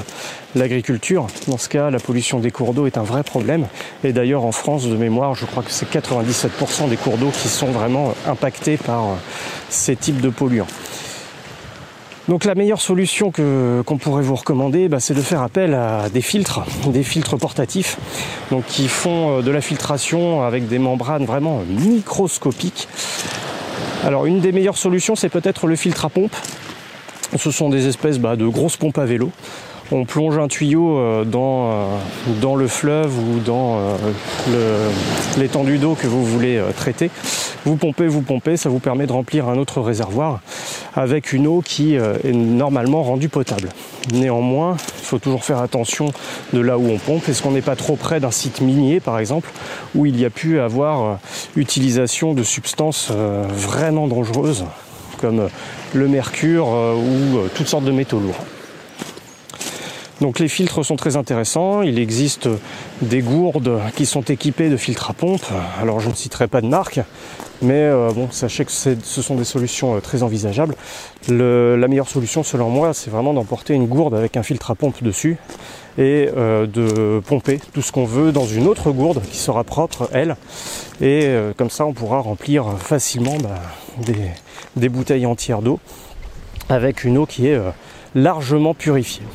l'agriculture, 0.54 1.26
dans 1.48 1.58
ce 1.58 1.68
cas, 1.68 1.90
la 1.90 1.98
pollution 1.98 2.38
des 2.38 2.52
cours 2.52 2.74
d'eau 2.74 2.86
est 2.86 2.96
un 2.96 3.02
vrai 3.02 3.24
problème. 3.24 3.66
Et 4.04 4.12
d'ailleurs, 4.12 4.44
en 4.44 4.52
France, 4.52 4.86
de 4.86 4.96
mémoire, 4.96 5.34
je 5.34 5.46
crois 5.46 5.64
que 5.64 5.72
c'est 5.72 5.90
97% 5.90 6.88
des 6.88 6.96
cours 6.96 7.18
d'eau 7.18 7.30
qui 7.30 7.48
sont 7.48 7.72
vraiment 7.72 8.14
impactés 8.26 8.76
par 8.76 9.04
euh, 9.04 9.14
ces 9.68 9.96
types 9.96 10.20
de 10.20 10.28
polluants. 10.28 10.68
Donc 12.28 12.44
la 12.44 12.56
meilleure 12.56 12.80
solution 12.80 13.30
que, 13.30 13.82
qu'on 13.86 13.98
pourrait 13.98 14.22
vous 14.22 14.34
recommander, 14.34 14.88
bah, 14.88 14.98
c'est 14.98 15.14
de 15.14 15.20
faire 15.20 15.42
appel 15.42 15.74
à 15.74 16.08
des 16.08 16.22
filtres, 16.22 16.64
des 16.88 17.04
filtres 17.04 17.38
portatifs, 17.38 17.98
donc 18.50 18.64
qui 18.66 18.88
font 18.88 19.38
euh, 19.38 19.42
de 19.42 19.50
la 19.52 19.60
filtration 19.60 20.42
avec 20.42 20.66
des 20.66 20.80
membranes 20.80 21.24
vraiment 21.24 21.62
microscopiques. 21.68 22.88
Alors 24.04 24.26
une 24.26 24.40
des 24.40 24.50
meilleures 24.50 24.76
solutions, 24.76 25.14
c'est 25.14 25.28
peut-être 25.28 25.68
le 25.68 25.76
filtre 25.76 26.04
à 26.04 26.08
pompe. 26.08 26.34
Ce 27.36 27.50
sont 27.52 27.68
des 27.68 27.86
espèces 27.86 28.18
bah, 28.18 28.34
de 28.34 28.46
grosses 28.46 28.76
pompes 28.76 28.98
à 28.98 29.04
vélo 29.04 29.30
on 29.92 30.04
plonge 30.04 30.38
un 30.38 30.48
tuyau 30.48 30.98
euh, 30.98 31.24
dans, 31.24 31.70
euh, 31.70 31.98
dans 32.40 32.56
le 32.56 32.66
fleuve 32.66 33.16
ou 33.18 33.38
dans 33.40 33.78
euh, 34.50 34.90
l'étendue 35.38 35.78
d'eau 35.78 35.94
que 35.94 36.06
vous 36.06 36.24
voulez 36.24 36.60
traiter. 36.76 37.10
Vous 37.64 37.76
pompez, 37.76 38.06
vous 38.06 38.22
pompez, 38.22 38.56
ça 38.56 38.68
vous 38.68 38.78
permet 38.78 39.06
de 39.06 39.12
remplir 39.12 39.48
un 39.48 39.58
autre 39.58 39.80
réservoir 39.80 40.40
avec 40.94 41.32
une 41.32 41.46
eau 41.46 41.62
qui 41.64 41.94
est 41.96 42.32
normalement 42.32 43.02
rendue 43.02 43.28
potable. 43.28 43.70
Néanmoins, 44.12 44.76
il 45.00 45.04
faut 45.04 45.18
toujours 45.18 45.44
faire 45.44 45.58
attention 45.58 46.12
de 46.52 46.60
là 46.60 46.78
où 46.78 46.88
on 46.88 46.98
pompe. 46.98 47.28
Est-ce 47.28 47.42
qu'on 47.42 47.50
n'est 47.50 47.62
pas 47.62 47.74
trop 47.74 47.96
près 47.96 48.20
d'un 48.20 48.30
site 48.30 48.60
minier, 48.60 49.00
par 49.00 49.18
exemple, 49.18 49.50
où 49.96 50.06
il 50.06 50.18
y 50.18 50.24
a 50.24 50.30
pu 50.30 50.60
avoir 50.60 51.18
utilisation 51.56 52.34
de 52.34 52.44
substances 52.44 53.10
vraiment 53.10 54.06
dangereuses, 54.06 54.64
comme 55.18 55.48
le 55.92 56.08
mercure 56.08 56.68
ou 56.68 57.48
toutes 57.56 57.68
sortes 57.68 57.84
de 57.84 57.92
métaux 57.92 58.20
lourds? 58.20 58.55
Donc 60.20 60.38
les 60.38 60.48
filtres 60.48 60.84
sont 60.84 60.96
très 60.96 61.16
intéressants. 61.16 61.82
Il 61.82 61.98
existe 61.98 62.48
des 63.02 63.20
gourdes 63.20 63.80
qui 63.96 64.06
sont 64.06 64.22
équipées 64.22 64.70
de 64.70 64.76
filtres 64.76 65.10
à 65.10 65.12
pompe. 65.12 65.44
Alors 65.80 66.00
je 66.00 66.08
ne 66.08 66.14
citerai 66.14 66.48
pas 66.48 66.62
de 66.62 66.66
marque, 66.66 67.00
mais 67.60 67.74
euh, 67.74 68.10
bon, 68.12 68.28
sachez 68.30 68.64
que 68.64 68.72
ce 68.72 69.22
sont 69.22 69.34
des 69.34 69.44
solutions 69.44 69.96
euh, 69.96 70.00
très 70.00 70.22
envisageables. 70.22 70.74
la 71.28 71.88
meilleure 71.88 72.08
solution 72.08 72.42
selon 72.42 72.70
moi, 72.70 72.94
c'est 72.94 73.10
vraiment 73.10 73.34
d'emporter 73.34 73.74
une 73.74 73.86
gourde 73.86 74.14
avec 74.14 74.38
un 74.38 74.42
filtre 74.42 74.70
à 74.70 74.74
pompe 74.74 75.02
dessus 75.02 75.36
et 75.98 76.30
euh, 76.34 76.66
de 76.66 77.20
pomper 77.20 77.60
tout 77.74 77.82
ce 77.82 77.92
qu'on 77.92 78.04
veut 78.06 78.32
dans 78.32 78.46
une 78.46 78.66
autre 78.68 78.92
gourde 78.92 79.20
qui 79.30 79.36
sera 79.36 79.64
propre, 79.64 80.08
elle. 80.12 80.36
Et 81.02 81.28
comme 81.58 81.68
ça, 81.68 81.84
on 81.84 81.92
pourra 81.92 82.20
remplir 82.20 82.78
facilement 82.78 83.36
bah, 83.42 83.60
des, 84.06 84.14
des, 84.76 84.88
bouteilles 84.88 85.26
entières 85.26 85.60
d'eau 85.60 85.78
avec 86.70 87.04
une 87.04 87.18
eau 87.18 87.26
qui 87.26 87.48
est 87.48 87.60
largement 88.14 88.72
purifiée. 88.72 89.26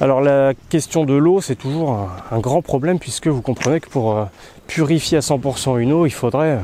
Alors 0.00 0.20
la 0.20 0.52
question 0.68 1.04
de 1.04 1.14
l'eau, 1.14 1.40
c'est 1.40 1.56
toujours 1.56 2.08
un, 2.30 2.38
grand 2.38 2.62
problème 2.62 3.00
puisque 3.00 3.26
vous 3.26 3.42
comprenez 3.42 3.80
que 3.80 3.88
pour 3.88 4.16
euh, 4.16 4.26
purifier 4.68 5.18
à 5.18 5.22
100% 5.22 5.76
une 5.80 5.92
eau, 5.92 6.06
il 6.06 6.12
faudrait, 6.12 6.60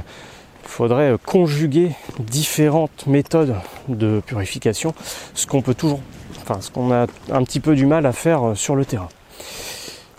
faudrait 0.63 1.11
euh, 1.11 1.19
conjuguer 1.19 1.91
différentes 2.21 3.09
méthodes 3.09 3.57
de 3.89 4.23
purification, 4.25 4.95
ce 5.35 5.49
qu'on 5.49 5.63
peut 5.63 5.75
toujours, 5.75 5.99
enfin 6.43 6.61
ce 6.61 6.71
qu'on 6.71 6.93
a 6.93 7.09
un 7.33 7.43
petit 7.43 7.59
peu 7.59 7.75
du 7.75 7.87
mal 7.87 8.07
à 8.07 8.13
faire 8.13 8.51
euh, 8.51 8.55
sur 8.55 8.77
le 8.77 8.85
terrain. 8.85 9.09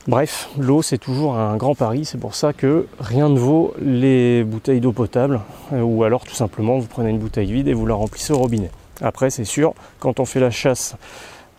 Bref, 0.10 0.49
l'eau 0.58 0.82
c'est 0.82 0.97
toujours 0.97 1.38
un 1.38 1.56
grand 1.56 1.73
pari, 1.73 2.04
c'est 2.04 2.19
pour 2.19 2.36
ça 2.36 2.51
que 2.51 2.86
rien 2.99 3.30
ne 3.30 3.39
vaut 3.39 3.73
les 3.82 4.43
bouteilles 4.43 4.82
d'eau 4.82 4.91
potable, 4.91 5.39
ou 5.71 6.04
alors 6.04 6.25
tout 6.25 6.36
simplement 6.36 6.80
vous 6.80 6.88
prenez 6.88 7.12
une 7.12 7.19
bouteille 7.19 7.51
vide 7.51 7.69
et 7.69 7.73
vous 7.73 7.86
la 7.86 7.95
remplissez 7.95 8.34
au 8.34 8.39
robinet. 8.39 8.71
Après 9.01 9.30
c'est 9.30 9.45
sûr, 9.45 9.73
quand 9.99 10.19
on 10.19 10.25
fait 10.25 10.41
la 10.41 10.51
chasse 10.51 10.95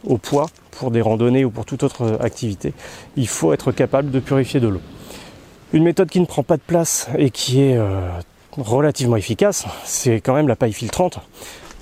au 0.06 0.18
poids 0.18 0.46
pour 0.70 0.90
des 0.90 1.00
randonnées 1.00 1.44
ou 1.44 1.50
pour 1.50 1.64
toute 1.64 1.82
autre 1.82 2.18
activité, 2.20 2.72
il 3.16 3.28
faut 3.28 3.52
être 3.52 3.72
capable 3.72 4.10
de 4.10 4.20
purifier 4.20 4.60
de 4.60 4.68
l'eau. 4.68 4.80
Une 5.72 5.82
méthode 5.82 6.08
qui 6.08 6.20
ne 6.20 6.26
prend 6.26 6.42
pas 6.42 6.56
de 6.56 6.62
place 6.62 7.08
et 7.18 7.30
qui 7.30 7.60
est 7.60 7.76
euh, 7.76 8.08
relativement 8.56 9.16
efficace, 9.16 9.66
c'est 9.84 10.20
quand 10.20 10.34
même 10.34 10.48
la 10.48 10.56
paille 10.56 10.72
filtrante. 10.72 11.18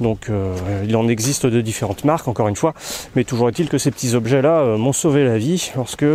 Donc 0.01 0.29
euh, 0.29 0.57
il 0.87 0.97
en 0.97 1.07
existe 1.07 1.47
de 1.47 1.61
différentes 1.61 2.05
marques, 2.05 2.27
encore 2.27 2.49
une 2.49 2.57
fois, 2.57 2.75
mais 3.15 3.25
toujours 3.25 3.49
est-il 3.49 3.69
que 3.69 3.79
ces 3.79 3.91
petits 3.91 4.15
objets-là 4.15 4.61
euh, 4.61 4.77
m'ont 4.77 4.93
sauvé 4.93 5.25
la 5.25 5.39
vie 5.39 5.71
lorsque 5.77 6.07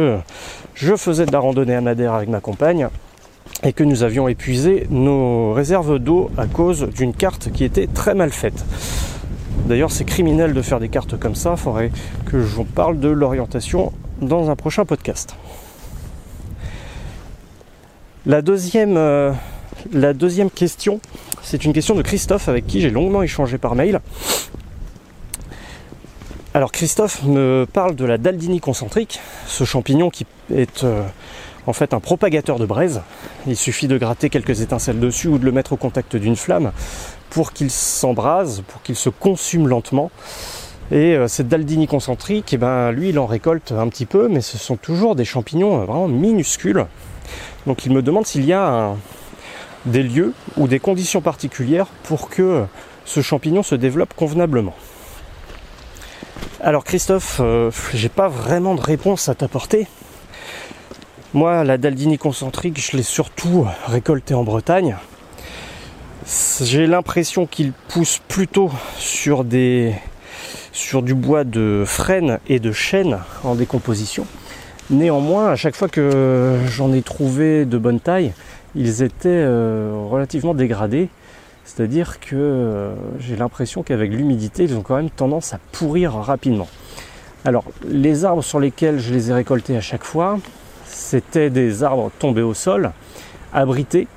je 0.73 0.95
faisais 0.95 1.25
de 1.25 1.31
la 1.31 1.39
randonnée 1.39 1.75
à 1.75 1.81
Madère 1.81 2.13
avec 2.13 2.29
ma 2.29 2.41
compagne 2.41 2.89
et 3.63 3.73
que 3.73 3.83
nous 3.83 4.03
avions 4.03 4.27
épuisé 4.27 4.87
nos 4.89 5.53
réserves 5.53 5.99
d'eau 5.99 6.29
à 6.37 6.45
cause 6.45 6.89
d'une 6.89 7.13
carte 7.13 7.51
qui 7.51 7.63
était 7.63 7.87
très 7.87 8.15
mal 8.15 8.31
faite. 8.31 8.65
D'ailleurs, 9.65 9.91
c'est 9.91 10.05
criminel 10.05 10.53
de 10.53 10.61
faire 10.61 10.79
des 10.79 10.89
cartes 10.89 11.17
comme 11.17 11.35
ça. 11.35 11.51
Il 11.51 11.57
faudrait 11.57 11.91
que 12.25 12.39
je 12.39 12.55
vous 12.55 12.63
parle 12.63 12.99
de 12.99 13.09
l'orientation 13.09 13.93
dans 14.21 14.49
un 14.49 14.55
prochain 14.55 14.85
podcast. 14.85 15.35
La 18.25 18.41
deuxième, 18.41 18.97
euh, 18.97 19.31
la 19.93 20.13
deuxième 20.13 20.49
question, 20.49 20.99
c'est 21.41 21.65
une 21.65 21.73
question 21.73 21.95
de 21.95 22.01
Christophe 22.01 22.49
avec 22.49 22.67
qui 22.67 22.81
j'ai 22.81 22.89
longuement 22.89 23.23
échangé 23.23 23.57
par 23.57 23.75
mail. 23.75 24.01
Alors 26.53 26.71
Christophe 26.71 27.23
me 27.23 27.65
parle 27.71 27.95
de 27.95 28.05
la 28.05 28.17
Daldini 28.17 28.59
concentrique, 28.59 29.19
ce 29.45 29.63
champignon 29.63 30.09
qui 30.09 30.25
est 30.53 30.83
euh, 30.83 31.03
en 31.69 31.73
fait 31.73 31.93
un 31.93 31.99
propagateur 31.99 32.57
de 32.57 32.65
braise. 32.65 33.01
Il 33.45 33.55
suffit 33.55 33.87
de 33.87 33.97
gratter 33.97 34.29
quelques 34.29 34.61
étincelles 34.61 34.99
dessus 34.99 35.27
ou 35.27 35.37
de 35.37 35.45
le 35.45 35.51
mettre 35.51 35.73
au 35.73 35.77
contact 35.77 36.15
d'une 36.15 36.35
flamme 36.35 36.71
pour 37.29 37.53
qu'il 37.53 37.69
s'embrase, 37.69 38.63
pour 38.67 38.81
qu'il 38.81 38.95
se 38.95 39.09
consume 39.09 39.67
lentement. 39.67 40.09
Et 40.91 41.15
euh, 41.15 41.27
cette 41.27 41.47
Daldini 41.47 41.85
concentrique, 41.85 42.51
eh 42.53 42.57
ben, 42.57 42.91
lui, 42.91 43.09
il 43.09 43.19
en 43.19 43.27
récolte 43.27 43.71
un 43.71 43.87
petit 43.87 44.07
peu, 44.07 44.27
mais 44.27 44.41
ce 44.41 44.57
sont 44.57 44.77
toujours 44.77 45.15
des 45.15 45.25
champignons 45.25 45.81
euh, 45.81 45.85
vraiment 45.85 46.07
minuscules. 46.07 46.87
Donc 47.67 47.85
il 47.85 47.93
me 47.93 48.01
demande 48.01 48.25
s'il 48.25 48.45
y 48.45 48.53
a 48.53 48.95
des 49.85 50.01
lieux 50.01 50.33
ou 50.57 50.67
des 50.67 50.79
conditions 50.79 51.21
particulières 51.21 51.85
pour 52.03 52.29
que 52.29 52.65
ce 53.05 53.21
champignon 53.21 53.61
se 53.61 53.75
développe 53.75 54.15
convenablement. 54.15 54.73
Alors 56.61 56.83
Christophe, 56.83 57.39
euh, 57.39 57.69
j'ai 57.93 58.09
pas 58.09 58.27
vraiment 58.27 58.73
de 58.73 58.81
réponse 58.81 59.29
à 59.29 59.35
t'apporter. 59.35 59.87
Moi, 61.35 61.63
la 61.63 61.77
Daldini 61.77 62.17
concentrique, 62.17 62.81
je 62.81 62.97
l'ai 62.97 63.03
surtout 63.03 63.67
récoltée 63.85 64.33
en 64.33 64.43
Bretagne. 64.43 64.95
J'ai 66.59 66.87
l'impression 66.87 67.45
qu'il 67.45 67.71
pousse 67.71 68.19
plutôt 68.27 68.71
sur 68.97 69.43
des 69.43 69.93
sur 70.71 71.03
du 71.03 71.13
bois 71.13 71.43
de 71.43 71.83
frêne 71.85 72.39
et 72.47 72.59
de 72.59 72.71
chêne 72.71 73.19
en 73.43 73.53
décomposition. 73.53 74.25
Néanmoins, 74.89 75.49
à 75.49 75.55
chaque 75.55 75.75
fois 75.75 75.87
que 75.87 76.57
j'en 76.67 76.91
ai 76.93 77.03
trouvé 77.03 77.65
de 77.65 77.77
bonne 77.77 77.99
taille, 77.99 78.33
ils 78.73 79.03
étaient 79.03 79.29
euh, 79.29 79.93
relativement 80.09 80.55
dégradés. 80.55 81.09
C'est-à-dire 81.63 82.19
que 82.19 82.35
euh, 82.35 82.95
j'ai 83.19 83.35
l'impression 83.35 83.83
qu'avec 83.83 84.11
l'humidité, 84.11 84.63
ils 84.63 84.75
ont 84.75 84.81
quand 84.81 84.95
même 84.95 85.11
tendance 85.11 85.53
à 85.53 85.59
pourrir 85.73 86.13
rapidement. 86.13 86.67
Alors, 87.45 87.65
les 87.87 88.25
arbres 88.25 88.43
sur 88.43 88.59
lesquels 88.59 88.97
je 88.97 89.13
les 89.13 89.29
ai 89.29 89.33
récoltés 89.33 89.77
à 89.77 89.81
chaque 89.81 90.03
fois, 90.03 90.39
c'était 90.99 91.49
des 91.49 91.83
arbres 91.83 92.11
tombés 92.19 92.41
au 92.41 92.53
sol, 92.53 92.91
abrités 93.53 94.07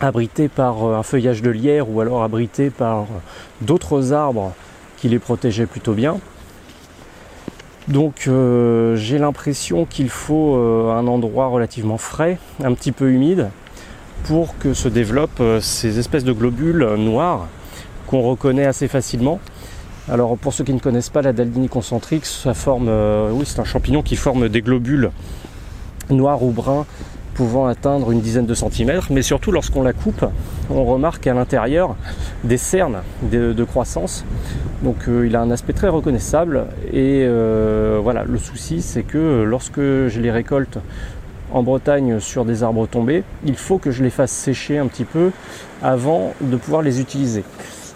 abrités 0.00 0.48
par 0.48 0.84
euh, 0.84 0.96
un 0.96 1.02
feuillage 1.02 1.42
de 1.42 1.50
lierre 1.50 1.88
ou 1.88 2.00
alors 2.00 2.22
abrités 2.22 2.70
par 2.70 3.02
euh, 3.02 3.04
d'autres 3.60 4.12
arbres 4.12 4.52
qui 4.96 5.08
les 5.08 5.18
protégeaient 5.18 5.66
plutôt 5.66 5.92
bien. 5.92 6.18
Donc 7.88 8.24
euh, 8.26 8.96
j'ai 8.96 9.18
l'impression 9.18 9.84
qu'il 9.84 10.10
faut 10.10 10.56
un 10.56 11.06
endroit 11.06 11.46
relativement 11.46 11.98
frais, 11.98 12.38
un 12.62 12.74
petit 12.74 12.92
peu 12.92 13.10
humide, 13.10 13.48
pour 14.24 14.56
que 14.58 14.74
se 14.74 14.88
développent 14.88 15.42
ces 15.60 15.98
espèces 15.98 16.24
de 16.24 16.32
globules 16.32 16.84
noirs 16.98 17.48
qu'on 18.06 18.20
reconnaît 18.20 18.66
assez 18.66 18.86
facilement. 18.86 19.40
Alors 20.08 20.36
pour 20.36 20.52
ceux 20.52 20.62
qui 20.62 20.74
ne 20.74 20.78
connaissent 20.78 21.08
pas 21.08 21.22
la 21.22 21.32
Daldini 21.32 21.68
concentrique, 21.68 22.26
ça 22.26 22.52
forme, 22.52 22.90
oui 23.32 23.44
c'est 23.46 23.60
un 23.60 23.64
champignon 23.64 24.02
qui 24.02 24.16
forme 24.16 24.48
des 24.48 24.60
globules 24.60 25.10
noirs 26.10 26.42
ou 26.42 26.50
bruns 26.50 26.86
pouvant 27.34 27.66
atteindre 27.66 28.10
une 28.10 28.20
dizaine 28.20 28.46
de 28.46 28.54
centimètres, 28.54 29.06
mais 29.10 29.22
surtout 29.22 29.50
lorsqu'on 29.50 29.82
la 29.82 29.92
coupe, 29.92 30.26
on 30.68 30.84
remarque 30.84 31.26
à 31.26 31.32
l'intérieur 31.32 31.96
des 32.44 32.58
cernes 32.58 32.98
de, 33.22 33.64
croissance. 33.64 34.24
Donc 34.82 35.08
euh, 35.08 35.26
il 35.26 35.36
a 35.36 35.40
un 35.40 35.50
aspect 35.50 35.72
très 35.72 35.88
reconnaissable 35.88 36.66
et 36.92 37.24
euh, 37.24 37.98
voilà, 38.02 38.24
le 38.24 38.38
souci 38.38 38.82
c'est 38.82 39.02
que 39.02 39.42
lorsque 39.42 39.80
je 39.80 40.20
les 40.20 40.30
récolte 40.30 40.78
en 41.52 41.62
Bretagne 41.62 42.20
sur 42.20 42.44
des 42.44 42.62
arbres 42.62 42.86
tombés, 42.86 43.22
il 43.44 43.56
faut 43.56 43.78
que 43.78 43.90
je 43.90 44.02
les 44.02 44.10
fasse 44.10 44.30
sécher 44.30 44.78
un 44.78 44.86
petit 44.86 45.04
peu 45.04 45.30
avant 45.82 46.34
de 46.40 46.56
pouvoir 46.56 46.82
les 46.82 47.00
utiliser. 47.00 47.44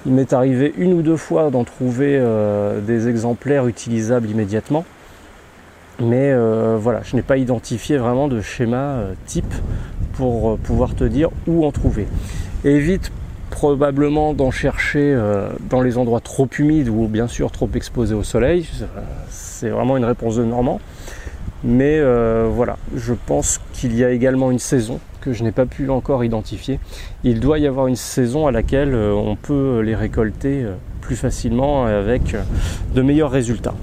Il 0.07 0.13
m'est 0.13 0.33
arrivé 0.33 0.75
une 0.77 0.93
ou 0.93 1.03
deux 1.03 1.17
fois 1.17 1.51
d'en 1.51 1.65
trouver 1.65 2.19
euh, 2.19 2.81
des 2.81 3.09
exemplaires 3.09 3.67
utilisables 3.67 4.29
immédiatement. 4.29 4.85
Mais 6.01 6.33
euh, 6.33 6.77
voilà, 6.81 7.03
je 7.05 7.17
n'ai 7.17 7.23
pas 7.23 7.37
identifié 7.37 7.97
vraiment 7.97 8.29
de 8.29 8.41
schéma 8.41 8.77
euh, 8.77 9.15
type 9.27 9.53
pour 10.15 10.59
pouvoir 10.59 10.95
te 10.95 11.05
dire 11.05 11.31
où 11.47 11.65
en 11.65 11.73
trouver. 11.73 12.07
Évite 12.65 13.13
probablement 13.51 14.35
d'en 14.35 14.51
chercher 14.51 15.17
dans 15.71 15.81
les 15.81 15.97
endroits 15.97 16.21
trop 16.21 16.49
humides 16.59 16.89
ou 16.89 17.07
bien 17.07 17.29
sûr 17.29 17.53
trop 17.53 17.69
exposés 17.75 18.15
au 18.15 18.25
soleil. 18.25 18.69
C'est 19.29 19.69
vraiment 19.69 19.97
une 19.97 20.05
réponse 20.05 20.37
de 20.37 20.45
Normand. 20.45 20.81
Mais 21.63 22.03
voilà, 22.49 22.77
je 22.97 23.15
pense 23.15 23.61
qu'il 23.73 23.95
y 23.97 24.03
a 24.03 24.11
également 24.11 24.51
une 24.51 24.59
saison 24.59 24.99
que 25.25 25.33
je 25.33 25.43
n'ai 25.43 25.53
pas 25.53 25.65
pu 25.65 25.89
encore 25.89 26.23
identifier. 26.23 26.79
Il 27.25 27.41
doit 27.41 27.59
y 27.59 27.67
avoir 27.67 27.87
une 27.87 27.97
saison 27.97 28.47
à 28.47 28.53
laquelle 28.53 28.95
euh, 28.95 29.13
on 29.15 29.37
peut 29.37 29.81
les 29.81 29.95
récolter 29.95 30.63
euh, 30.63 30.75
plus 31.01 31.17
facilement 31.17 31.87
avec 31.87 32.35
euh, 32.35 32.43
de 32.95 33.01
meilleurs 33.01 33.31
résultats. 33.31 33.75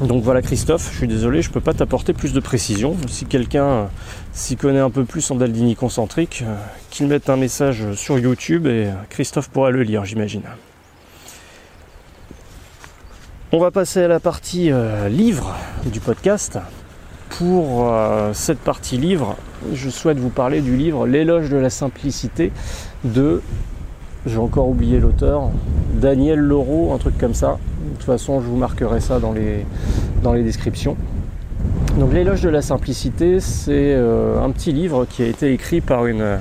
Donc 0.00 0.22
voilà 0.22 0.42
Christophe, 0.42 0.90
je 0.92 0.98
suis 0.98 1.08
désolé, 1.08 1.40
je 1.40 1.48
ne 1.48 1.54
peux 1.54 1.60
pas 1.60 1.72
t'apporter 1.72 2.12
plus 2.12 2.34
de 2.34 2.40
précision. 2.40 2.96
Si 3.08 3.24
quelqu'un 3.24 3.88
s'y 4.32 4.56
connaît 4.56 4.80
un 4.80 4.90
peu 4.90 5.04
plus 5.04 5.30
en 5.30 5.36
Daldini 5.36 5.74
concentrique, 5.74 6.44
qu'il 6.90 7.06
mette 7.06 7.30
un 7.30 7.36
message 7.36 7.94
sur 7.94 8.18
YouTube 8.18 8.66
et 8.66 8.88
Christophe 9.08 9.48
pourra 9.48 9.70
le 9.70 9.82
lire, 9.82 10.04
j'imagine. 10.04 10.42
On 13.52 13.58
va 13.58 13.70
passer 13.70 14.02
à 14.02 14.08
la 14.08 14.20
partie 14.20 14.70
livre 15.08 15.56
du 15.86 16.00
podcast. 16.00 16.58
Pour 17.30 17.90
cette 18.34 18.60
partie 18.60 18.98
livre, 18.98 19.36
je 19.72 19.88
souhaite 19.88 20.18
vous 20.18 20.30
parler 20.30 20.60
du 20.60 20.76
livre 20.76 21.06
L'éloge 21.06 21.48
de 21.48 21.56
la 21.56 21.70
simplicité 21.70 22.52
de, 23.04 23.42
j'ai 24.26 24.38
encore 24.38 24.68
oublié 24.68 24.98
l'auteur, 24.98 25.50
Daniel 25.94 26.40
Laureau, 26.40 26.92
un 26.92 26.98
truc 26.98 27.16
comme 27.16 27.34
ça. 27.34 27.58
De 27.84 27.96
toute 27.96 28.04
façon, 28.04 28.40
je 28.40 28.46
vous 28.46 28.56
marquerai 28.56 29.00
ça 29.00 29.20
dans 29.20 29.32
les, 29.32 30.42
descriptions. 30.42 30.96
Donc 31.98 32.12
L'éloge 32.12 32.42
de 32.42 32.48
la 32.48 32.62
simplicité, 32.62 33.40
c'est 33.40 33.94
euh, 33.94 34.42
un 34.42 34.50
petit 34.50 34.72
livre 34.72 35.06
qui 35.08 35.22
a 35.22 35.26
été 35.26 35.52
écrit 35.52 35.80
par 35.80 36.06
une, 36.06 36.38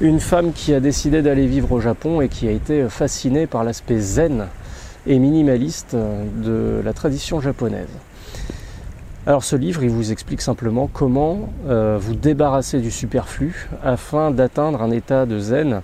une 0.00 0.20
femme 0.20 0.52
qui 0.52 0.74
a 0.74 0.80
décidé 0.80 1.22
d'aller 1.22 1.46
vivre 1.46 1.72
au 1.72 1.80
Japon 1.80 2.20
et 2.20 2.28
qui 2.28 2.48
a 2.48 2.50
été 2.50 2.88
fascinée 2.88 3.46
par 3.46 3.64
l'aspect 3.64 4.00
zen 4.00 4.46
et 5.06 5.18
minimaliste 5.18 5.94
de 5.94 6.82
la 6.84 6.92
tradition 6.92 7.40
japonaise. 7.40 7.88
Alors 9.26 9.44
ce 9.44 9.56
livre, 9.56 9.82
il 9.82 9.90
vous 9.90 10.12
explique 10.12 10.42
simplement 10.42 10.88
comment 10.92 11.48
euh, 11.68 11.96
vous 11.98 12.14
débarrasser 12.14 12.80
du 12.80 12.90
superflu 12.90 13.68
afin 13.82 14.30
d'atteindre 14.30 14.82
un 14.82 14.90
état 14.90 15.24
de 15.24 15.38
zen 15.38 15.80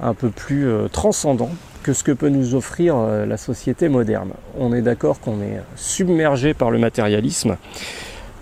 un 0.00 0.14
peu 0.14 0.30
plus 0.30 0.66
euh, 0.66 0.88
transcendant 0.88 1.50
que 1.82 1.92
ce 1.92 2.04
que 2.04 2.12
peut 2.12 2.28
nous 2.28 2.54
offrir 2.54 2.96
euh, 2.96 3.26
la 3.26 3.36
société 3.36 3.88
moderne. 3.88 4.30
On 4.58 4.72
est 4.72 4.82
d'accord 4.82 5.20
qu'on 5.20 5.40
est 5.42 5.60
submergé 5.76 6.54
par 6.54 6.70
le 6.70 6.78
matérialisme. 6.78 7.56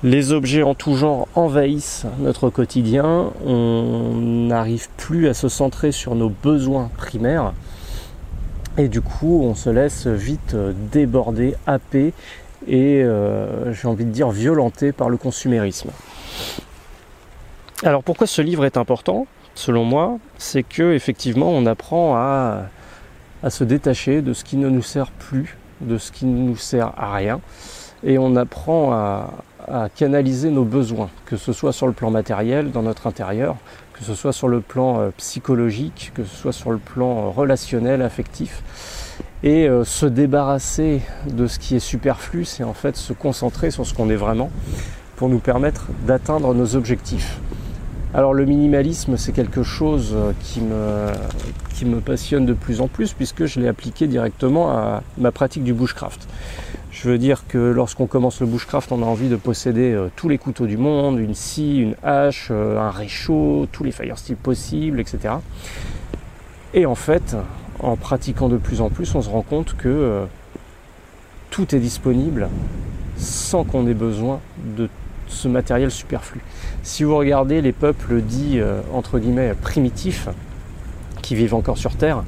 Les 0.02 0.32
objets 0.32 0.62
en 0.62 0.74
tout 0.74 0.96
genre 0.96 1.28
envahissent 1.34 2.06
notre 2.20 2.48
quotidien. 2.48 3.32
On 3.46 4.14
n'arrive 4.16 4.88
plus 4.96 5.28
à 5.28 5.34
se 5.34 5.48
centrer 5.48 5.92
sur 5.92 6.14
nos 6.14 6.30
besoins 6.30 6.90
primaires. 6.96 7.52
Et 8.78 8.88
du 8.88 9.02
coup, 9.02 9.42
on 9.42 9.54
se 9.54 9.68
laisse 9.68 10.06
vite 10.06 10.56
déborder, 10.90 11.54
happer 11.66 12.14
et 12.66 13.02
euh, 13.02 13.72
j'ai 13.72 13.88
envie 13.88 14.04
de 14.04 14.10
dire 14.10 14.30
violenté 14.30 14.92
par 14.92 15.08
le 15.08 15.16
consumérisme. 15.16 15.90
Alors 17.82 18.02
pourquoi 18.02 18.26
ce 18.26 18.42
livre 18.42 18.64
est 18.64 18.76
important? 18.76 19.26
Selon 19.54 19.84
moi, 19.84 20.18
c'est 20.38 20.62
que 20.62 20.92
effectivement 20.92 21.50
on 21.50 21.66
apprend 21.66 22.16
à, 22.16 22.68
se 23.48 23.64
détacher 23.64 24.22
de 24.22 24.32
ce 24.32 24.44
qui 24.44 24.56
ne 24.56 24.68
nous 24.68 24.82
sert 24.82 25.10
plus, 25.10 25.56
de 25.80 25.98
ce 25.98 26.12
qui 26.12 26.26
ne 26.26 26.38
nous 26.38 26.56
sert 26.56 26.92
à 26.96 27.14
rien, 27.14 27.40
et 28.04 28.18
on 28.18 28.36
apprend 28.36 28.92
à, 28.92 29.28
canaliser 29.94 30.50
nos 30.50 30.64
besoins, 30.64 31.10
que 31.26 31.36
ce 31.36 31.52
soit 31.52 31.72
sur 31.72 31.86
le 31.86 31.92
plan 31.92 32.10
matériel, 32.10 32.72
dans 32.72 32.82
notre 32.82 33.06
intérieur, 33.06 33.56
que 33.92 34.02
ce 34.02 34.14
soit 34.14 34.32
sur 34.32 34.48
le 34.48 34.60
plan 34.60 34.98
euh, 34.98 35.10
psychologique, 35.18 36.10
que 36.14 36.24
ce 36.24 36.34
soit 36.34 36.52
sur 36.52 36.70
le 36.70 36.78
plan 36.78 37.26
euh, 37.26 37.28
relationnel, 37.28 38.02
affectif 38.02 38.62
et 39.42 39.68
euh, 39.68 39.84
se 39.84 40.06
débarrasser 40.06 41.00
de 41.26 41.46
ce 41.46 41.58
qui 41.58 41.76
est 41.76 41.80
superflu, 41.80 42.44
c'est 42.44 42.64
en 42.64 42.74
fait 42.74 42.96
se 42.96 43.12
concentrer 43.12 43.70
sur 43.70 43.86
ce 43.86 43.94
qu'on 43.94 44.10
est 44.10 44.16
vraiment 44.16 44.50
pour 45.16 45.28
nous 45.28 45.38
permettre 45.38 45.86
d'atteindre 46.06 46.54
nos 46.54 46.76
objectifs. 46.76 47.38
Alors 48.12 48.34
le 48.34 48.44
minimalisme, 48.44 49.16
c'est 49.16 49.30
quelque 49.30 49.62
chose 49.62 50.14
euh, 50.14 50.32
qui 50.42 50.60
me, 50.60 52.00
passionne 52.00 52.44
de 52.44 52.54
plus 52.54 52.80
en 52.80 52.88
plus 52.88 53.12
puisque 53.12 53.46
je 53.46 53.60
l'ai 53.60 53.68
appliqué 53.68 54.08
directement 54.08 54.70
à 54.70 55.02
ma 55.16 55.30
pratique 55.30 55.62
du 55.62 55.72
bushcraft. 55.72 56.26
Je 56.90 57.08
veux 57.08 57.18
dire 57.18 57.44
que 57.46 57.58
lorsqu'on 57.58 58.06
commence 58.06 58.40
le 58.40 58.48
bushcraft, 58.48 58.90
on 58.90 59.02
a 59.02 59.06
envie 59.06 59.28
de 59.28 59.36
posséder 59.36 59.92
euh, 59.92 60.08
tous 60.16 60.28
les 60.28 60.38
couteaux 60.38 60.66
du 60.66 60.76
monde, 60.76 61.20
une 61.20 61.34
scie, 61.34 61.78
une 61.78 61.94
hache, 62.02 62.50
un 62.50 62.90
réchaud, 62.90 63.68
tous 63.70 63.84
les 63.84 63.92
fire 63.92 64.18
steel 64.18 64.36
possibles, 64.36 64.98
etc. 64.98 65.34
Et 66.74 66.86
en 66.86 66.96
fait, 66.96 67.36
en 67.78 67.96
pratiquant 67.96 68.48
de 68.48 68.56
plus 68.56 68.80
en 68.80 68.90
plus, 68.90 69.14
on 69.14 69.22
se 69.22 69.28
rend 69.28 69.42
compte 69.42 69.76
que 69.76 69.88
euh, 69.88 70.24
tout 71.50 71.74
est 71.74 71.80
disponible 71.80 72.48
sans 73.16 73.64
qu'on 73.64 73.86
ait 73.86 73.94
besoin 73.94 74.40
de 74.76 74.88
ce 75.30 75.48
matériel 75.48 75.90
superflu. 75.90 76.40
Si 76.82 77.04
vous 77.04 77.16
regardez 77.16 77.62
les 77.62 77.72
peuples 77.72 78.20
dits 78.20 78.60
euh, 78.60 78.80
entre 78.92 79.18
guillemets 79.18 79.54
primitifs 79.54 80.28
qui 81.22 81.34
vivent 81.34 81.54
encore 81.54 81.78
sur 81.78 81.96
Terre, 81.96 82.22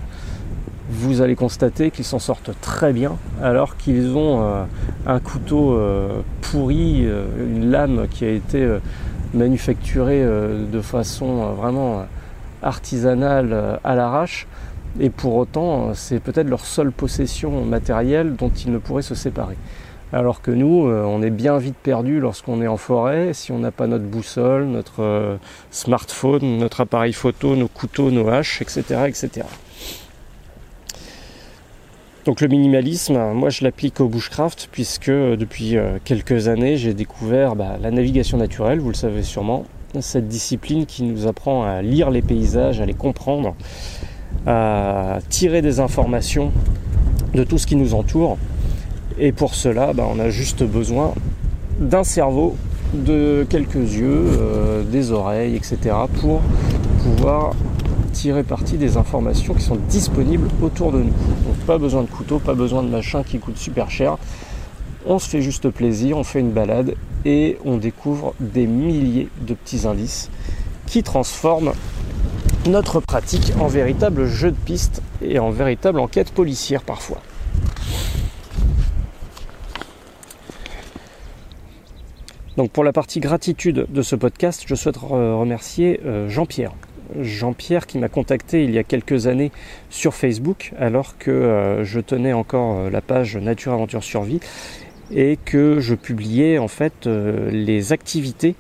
vous 0.91 1.21
allez 1.21 1.37
constater 1.37 1.91
qu'ils 1.91 2.05
s'en 2.05 2.19
sortent 2.19 2.51
très 2.61 2.93
bien 2.93 3.17
alors 3.43 3.77
qu'ils 3.77 4.17
ont 4.17 4.43
euh, 4.43 4.65
un 5.07 5.21
couteau 5.21 5.79
pourri, 6.41 7.05
une 7.05 7.71
lame 7.71 8.07
qui 8.11 8.25
a 8.25 8.31
été 8.31 8.79
manufacturée 9.35 10.23
de 10.23 10.81
façon 10.81 11.53
vraiment 11.55 12.05
artisanale 12.62 13.81
à 13.83 13.95
l'arrache 13.95 14.47
et 15.01 15.11
pour 15.11 15.37
autant, 15.37 15.95
c'est 15.95 16.21
peut-être 16.21 16.49
leur 16.49 16.65
seule 16.65 16.93
possession 16.93 17.65
matérielle 17.65 18.37
dont 18.37 18.51
ils 18.51 18.71
ne 18.71 18.79
pourraient 18.79 19.03
se 19.03 19.15
séparer. 19.15 19.57
Alors 20.14 20.42
que 20.42 20.51
nous, 20.51 20.87
euh, 20.88 21.05
on 21.05 21.22
est 21.22 21.31
bien 21.31 21.57
vite 21.57 21.77
perdu 21.83 22.20
lorsqu'on 22.20 22.61
est 22.61 22.66
en 22.66 22.77
forêt, 22.77 23.33
si 23.33 23.51
on 23.51 23.59
n'a 23.59 23.70
pas 23.70 23.87
notre 23.87 24.05
boussole, 24.05 24.66
notre 24.66 25.03
euh, 25.03 25.37
smartphone, 25.70 26.59
notre 26.59 26.83
appareil 26.83 27.14
photo, 27.14 27.57
nos 27.57 27.68
couteaux, 27.68 28.11
nos 28.11 28.29
haches, 28.29 28.61
etc. 28.61 28.83
etc. 29.07 29.46
Donc 32.27 32.42
le 32.42 32.48
minimalisme, 32.48 33.33
moi 33.33 33.48
je 33.48 33.64
l'applique 33.64 34.01
au 34.01 34.09
bushcraft 34.09 34.68
puisque 34.70 35.09
euh, 35.09 35.37
depuis 35.37 35.77
quelques 36.05 36.46
années 36.46 36.77
j'ai 36.77 36.92
découvert 36.92 37.57
bah, 37.57 37.79
la 37.81 37.90
navigation 37.90 38.37
naturelle, 38.37 38.81
vous 38.81 38.90
le 38.90 38.94
savez 38.94 39.22
sûrement, 39.22 39.64
cette 40.01 40.29
discipline 40.29 40.85
qui 40.85 41.05
nous 41.05 41.27
apprend 41.27 41.64
à 41.64 41.81
lire 41.81 42.11
les 42.11 42.22
paysages, 42.22 42.83
à 42.83 42.87
les 42.87 42.94
comprendre 42.94 43.55
à 44.46 45.20
tirer 45.29 45.62
des 45.62 45.81
informations 45.81 46.53
de 47.35 47.44
tout 47.44 47.59
ce 47.59 47.66
qui 47.66 47.77
nous 47.77 47.94
entoure. 47.94 48.37
Et 49.18 49.33
pour 49.33 49.55
cela, 49.55 49.92
bah, 49.92 50.07
on 50.11 50.18
a 50.18 50.31
juste 50.31 50.62
besoin 50.62 51.14
d'un 51.79 52.05
cerveau, 52.05 52.57
de 52.94 53.46
quelques 53.48 53.75
yeux, 53.75 54.25
euh, 54.38 54.83
des 54.85 55.12
oreilles, 55.12 55.57
etc. 55.57 55.79
pour 56.20 56.40
pouvoir 57.03 57.53
tirer 58.12 58.42
parti 58.42 58.77
des 58.77 58.96
informations 58.96 59.55
qui 59.55 59.62
sont 59.62 59.79
disponibles 59.88 60.48
autour 60.62 60.92
de 60.92 60.98
nous. 60.98 61.05
Donc 61.05 61.57
pas 61.66 61.79
besoin 61.79 62.03
de 62.03 62.09
couteau, 62.09 62.38
pas 62.38 62.55
besoin 62.55 62.83
de 62.83 62.88
machin 62.88 63.22
qui 63.22 63.38
coûte 63.38 63.57
super 63.57 63.90
cher. 63.90 64.18
On 65.07 65.18
se 65.18 65.29
fait 65.29 65.42
juste 65.42 65.68
plaisir, 65.70 66.16
on 66.16 66.25
fait 66.25 66.40
une 66.40 66.53
balade 66.53 66.94
et 67.25 67.59
on 67.64 67.79
découvre 67.79 68.35
des 68.38 68.66
milliers 68.66 69.29
de 69.40 69.55
petits 69.55 69.87
indices 69.87 70.31
qui 70.87 71.03
transforment 71.03 71.72
notre 72.66 73.01
pratique 73.01 73.53
en 73.59 73.66
véritable 73.66 74.27
jeu 74.27 74.51
de 74.51 74.57
piste 74.57 75.03
et 75.20 75.38
en 75.38 75.51
véritable 75.51 75.98
enquête 75.98 76.31
policière 76.31 76.83
parfois. 76.83 77.18
Donc 82.57 82.71
pour 82.71 82.85
la 82.85 82.93
partie 82.93 83.21
gratitude 83.21 83.87
de 83.88 84.03
ce 84.03 84.15
podcast, 84.15 84.65
je 84.67 84.75
souhaite 84.75 84.99
remercier 84.99 86.01
euh, 86.05 86.29
Jean-Pierre. 86.29 86.73
Jean-Pierre 87.19 87.87
qui 87.87 87.97
m'a 87.97 88.11
contacté 88.11 88.65
il 88.65 88.71
y 88.73 88.79
a 88.79 88.85
quelques 88.85 89.27
années 89.27 89.53
sur 89.88 90.15
Facebook 90.15 90.73
alors 90.79 91.17
que 91.17 91.31
euh, 91.31 91.83
je 91.85 91.99
tenais 92.01 92.35
encore 92.35 92.79
euh, 92.79 92.91
la 92.91 93.01
page 93.01 93.38
Nature 93.38 93.73
Aventure 93.73 94.05
Survie 94.05 94.41
et 95.11 95.38
que 95.43 95.81
je 95.81 95.95
publiais 95.95 96.59
en 96.59 96.69
fait 96.69 97.07
les 97.07 97.93
activités 97.93 98.55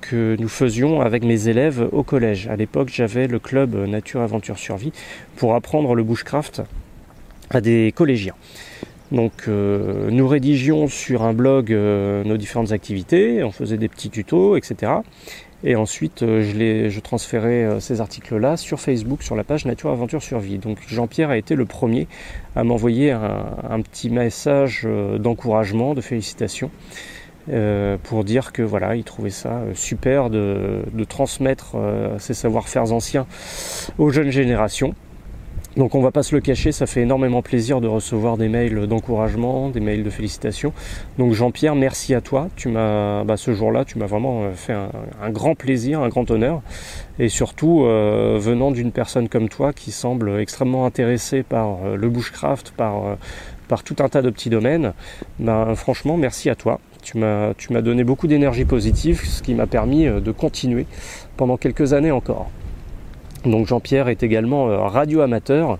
que 0.00 0.36
nous 0.40 0.48
faisions 0.48 1.00
avec 1.00 1.22
mes 1.22 1.46
élèves 1.46 1.88
au 1.92 2.02
collège. 2.02 2.48
À 2.48 2.56
l'époque, 2.56 2.90
j'avais 2.92 3.28
le 3.28 3.38
club 3.38 3.76
Nature 3.76 4.20
Aventure 4.20 4.58
Survie 4.58 4.92
pour 5.36 5.54
apprendre 5.54 5.94
le 5.94 6.02
bushcraft 6.02 6.62
à 7.50 7.60
des 7.60 7.92
collégiens. 7.94 8.34
Donc 9.12 9.48
nous 9.48 10.28
rédigions 10.28 10.86
sur 10.86 11.22
un 11.22 11.32
blog 11.32 11.70
nos 11.70 12.36
différentes 12.36 12.72
activités, 12.72 13.42
on 13.42 13.50
faisait 13.50 13.76
des 13.76 13.88
petits 13.88 14.10
tutos, 14.10 14.56
etc. 14.56 14.92
Et 15.62 15.76
ensuite, 15.76 16.20
je, 16.20 16.88
je 16.88 17.00
transférais 17.00 17.80
ces 17.80 18.00
articles-là 18.00 18.56
sur 18.56 18.80
Facebook, 18.80 19.22
sur 19.22 19.34
la 19.34 19.44
page 19.44 19.66
Nature 19.66 19.90
Aventure 19.90 20.22
Survie. 20.22 20.58
Donc 20.58 20.78
Jean-Pierre 20.86 21.30
a 21.30 21.36
été 21.36 21.56
le 21.56 21.66
premier 21.66 22.06
à 22.54 22.62
m'envoyer 22.62 23.10
un, 23.10 23.80
petit 23.82 24.10
message 24.10 24.86
d'encouragement, 25.18 25.94
de 25.94 26.00
félicitations. 26.00 26.70
Euh, 27.48 27.96
pour 28.02 28.22
dire 28.24 28.52
que 28.52 28.62
voilà, 28.62 28.96
il 28.96 29.04
trouvait 29.04 29.30
ça 29.30 29.48
euh, 29.48 29.74
super 29.74 30.30
de, 30.30 30.82
transmettre 31.08 31.72
euh, 31.74 32.18
ses 32.18 32.34
savoir-faire 32.34 32.92
anciens 32.92 33.26
aux 33.98 34.10
jeunes 34.10 34.30
générations. 34.30 34.94
Donc 35.76 35.94
on 35.94 36.00
va 36.00 36.10
pas 36.10 36.22
se 36.22 36.34
le 36.34 36.40
cacher, 36.40 36.72
ça 36.72 36.86
fait 36.86 37.02
énormément 37.02 37.42
plaisir 37.42 37.80
de 37.80 37.86
recevoir 37.86 38.36
des 38.36 38.48
mails 38.48 38.86
d'encouragement, 38.86 39.68
des 39.68 39.80
mails 39.80 40.02
de 40.02 40.10
félicitations. 40.10 40.72
Donc 41.18 41.32
Jean-Pierre, 41.32 41.74
merci 41.74 42.14
à 42.14 42.20
toi. 42.20 42.48
Tu 42.56 42.68
m'as, 42.68 43.24
bah, 43.24 43.36
ce 43.36 43.52
jour-là, 43.52 43.84
tu 43.84 43.98
m'as 43.98 44.06
vraiment 44.06 44.50
fait 44.54 44.72
un, 44.72 45.30
grand 45.30 45.54
plaisir, 45.54 46.00
un 46.00 46.08
grand 46.08 46.30
honneur, 46.30 46.62
et 47.18 47.28
surtout 47.28 47.82
venant 47.82 48.72
d'une 48.72 48.90
personne 48.90 49.28
comme 49.28 49.48
toi 49.48 49.72
qui 49.72 49.92
semble 49.92 50.40
extrêmement 50.40 50.86
intéressée 50.86 51.42
par 51.44 51.96
le 51.96 52.08
bushcraft, 52.08 52.72
par 52.76 53.16
par 53.70 53.84
tout 53.84 53.94
un 54.00 54.08
tas 54.08 54.20
de 54.20 54.30
petits 54.30 54.50
domaines. 54.50 54.92
Ben, 55.38 55.76
franchement, 55.76 56.16
merci 56.16 56.50
à 56.50 56.56
toi. 56.56 56.80
Tu 57.02 57.18
m'as, 57.18 57.54
donné 57.82 58.02
beaucoup 58.02 58.26
d'énergie 58.26 58.64
positive, 58.64 59.22
ce 59.24 59.42
qui 59.42 59.54
m'a 59.54 59.66
permis 59.66 60.06
euh, 60.06 60.20
de 60.20 60.32
continuer 60.32 60.86
pendant 61.36 61.56
quelques 61.56 61.92
années 61.92 62.10
encore. 62.10 62.50
Donc 63.44 63.66
Jean-Pierre 63.66 64.08
est 64.08 64.22
également 64.22 64.68
euh, 64.68 64.78
radio-amateur. 64.78 65.78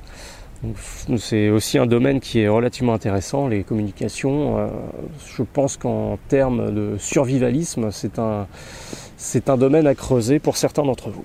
C'est 1.17 1.49
aussi 1.49 1.79
un 1.79 1.87
domaine 1.87 2.21
qui 2.21 2.41
est 2.41 2.49
relativement 2.49 2.93
intéressant, 2.93 3.49
les 3.49 3.65
communications. 3.65 4.59
Euh, 4.59 4.69
je 5.37 5.43
pense 5.43 5.77
qu'en 5.77 6.19
termes 6.29 6.75
de 6.75 6.97
survivalisme, 6.99 7.91
c'est 7.91 8.19
un, 8.19 8.47
c'est 9.17 9.49
un 9.49 9.57
domaine 9.57 9.87
à 9.87 9.95
creuser 9.95 10.39
pour 10.39 10.57
certains 10.57 10.83
d'entre 10.83 11.09
vous. 11.09 11.25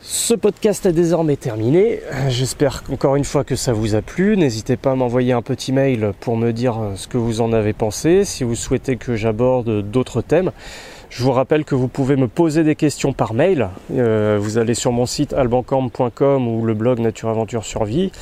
Ce 0.00 0.34
podcast 0.34 0.84
est 0.84 0.92
désormais 0.92 1.36
terminé. 1.36 2.00
J'espère 2.28 2.84
encore 2.92 3.16
une 3.16 3.24
fois 3.24 3.44
que 3.44 3.56
ça 3.56 3.72
vous 3.72 3.94
a 3.94 4.02
plu. 4.02 4.36
N'hésitez 4.36 4.76
pas 4.76 4.92
à 4.92 4.94
m'envoyer 4.94 5.32
un 5.32 5.42
petit 5.42 5.72
mail 5.72 6.12
pour 6.20 6.36
me 6.36 6.52
dire 6.52 6.78
ce 6.96 7.08
que 7.08 7.16
vous 7.16 7.40
en 7.40 7.52
avez 7.52 7.72
pensé, 7.72 8.24
si 8.24 8.44
vous 8.44 8.54
souhaitez 8.54 8.96
que 8.96 9.16
j'aborde 9.16 9.80
d'autres 9.90 10.20
thèmes. 10.20 10.52
Je 11.10 11.22
vous 11.22 11.32
rappelle 11.32 11.64
que 11.64 11.74
vous 11.74 11.88
pouvez 11.88 12.16
me 12.16 12.28
poser 12.28 12.64
des 12.64 12.74
questions 12.74 13.12
par 13.12 13.32
mail. 13.32 13.68
Euh, 13.92 14.38
vous 14.40 14.58
allez 14.58 14.74
sur 14.74 14.92
mon 14.92 15.06
site 15.06 15.32
albancamp.com 15.32 16.46
ou 16.46 16.64
le 16.64 16.74
blog 16.74 16.98
Nature 16.98 17.30
Aventure 17.30 17.64
Survie 17.64 18.12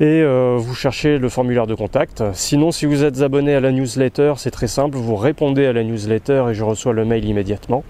et 0.00 0.22
euh, 0.22 0.56
vous 0.58 0.74
cherchez 0.74 1.18
le 1.18 1.28
formulaire 1.28 1.66
de 1.66 1.74
contact. 1.74 2.22
Sinon, 2.32 2.70
si 2.70 2.86
vous 2.86 3.04
êtes 3.04 3.20
abonné 3.20 3.54
à 3.54 3.60
la 3.60 3.70
newsletter, 3.70 4.34
c'est 4.36 4.50
très 4.50 4.66
simple. 4.66 4.96
Vous 4.96 5.16
répondez 5.16 5.66
à 5.66 5.72
la 5.72 5.84
newsletter 5.84 6.46
et 6.50 6.54
je 6.54 6.64
reçois 6.64 6.94
le 6.94 7.04
mail 7.04 7.24
immédiatement. 7.26 7.84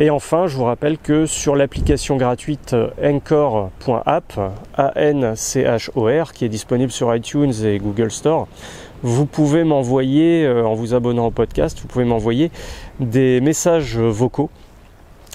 Et 0.00 0.10
enfin, 0.10 0.46
je 0.46 0.56
vous 0.56 0.64
rappelle 0.64 0.96
que 0.96 1.26
sur 1.26 1.56
l'application 1.56 2.16
gratuite 2.16 2.76
Anchor.app, 3.02 4.52
A-N-C-H-O-R, 4.76 6.32
qui 6.32 6.44
est 6.44 6.48
disponible 6.48 6.92
sur 6.92 7.12
iTunes 7.14 7.52
et 7.64 7.78
Google 7.78 8.12
Store, 8.12 8.46
vous 9.02 9.26
pouvez 9.26 9.64
m'envoyer, 9.64 10.44
euh, 10.44 10.64
en 10.64 10.74
vous 10.74 10.94
abonnant 10.94 11.26
au 11.26 11.30
podcast, 11.30 11.78
vous 11.80 11.88
pouvez 11.88 12.04
m'envoyer 12.04 12.50
des 13.00 13.40
messages 13.40 13.96
vocaux 13.96 14.50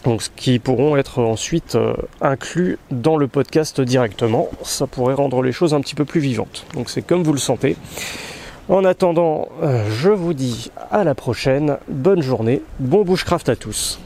donc, 0.04 0.23
qui 0.36 0.60
pourront 0.60 0.97
être 0.97 1.19
ensuite 1.19 1.76
euh, 1.76 1.93
inclus 2.21 2.78
dans 2.91 3.17
le 3.17 3.28
podcast 3.28 3.80
directement. 3.82 4.49
Ça 4.63 4.88
pourrait 4.88 5.13
rendre 5.13 5.41
les 5.41 5.52
choses 5.52 5.73
un 5.73 5.82
petit 5.82 5.95
peu 5.95 6.06
plus 6.06 6.19
vivantes. 6.19 6.65
Donc 6.73 6.89
c'est 6.89 7.02
comme 7.02 7.23
vous 7.23 7.34
le 7.34 7.39
sentez. 7.39 7.78
En 8.69 8.86
attendant, 8.86 9.49
euh, 9.62 9.86
je 9.89 10.10
vous 10.10 10.34
dis 10.34 10.71
à 10.91 11.04
la 11.04 11.15
prochaine, 11.15 11.78
bonne 11.89 12.21
journée, 12.21 12.62
bon 12.80 13.04
bushcraft 13.04 13.49
à 13.49 13.56
tous. 13.56 13.99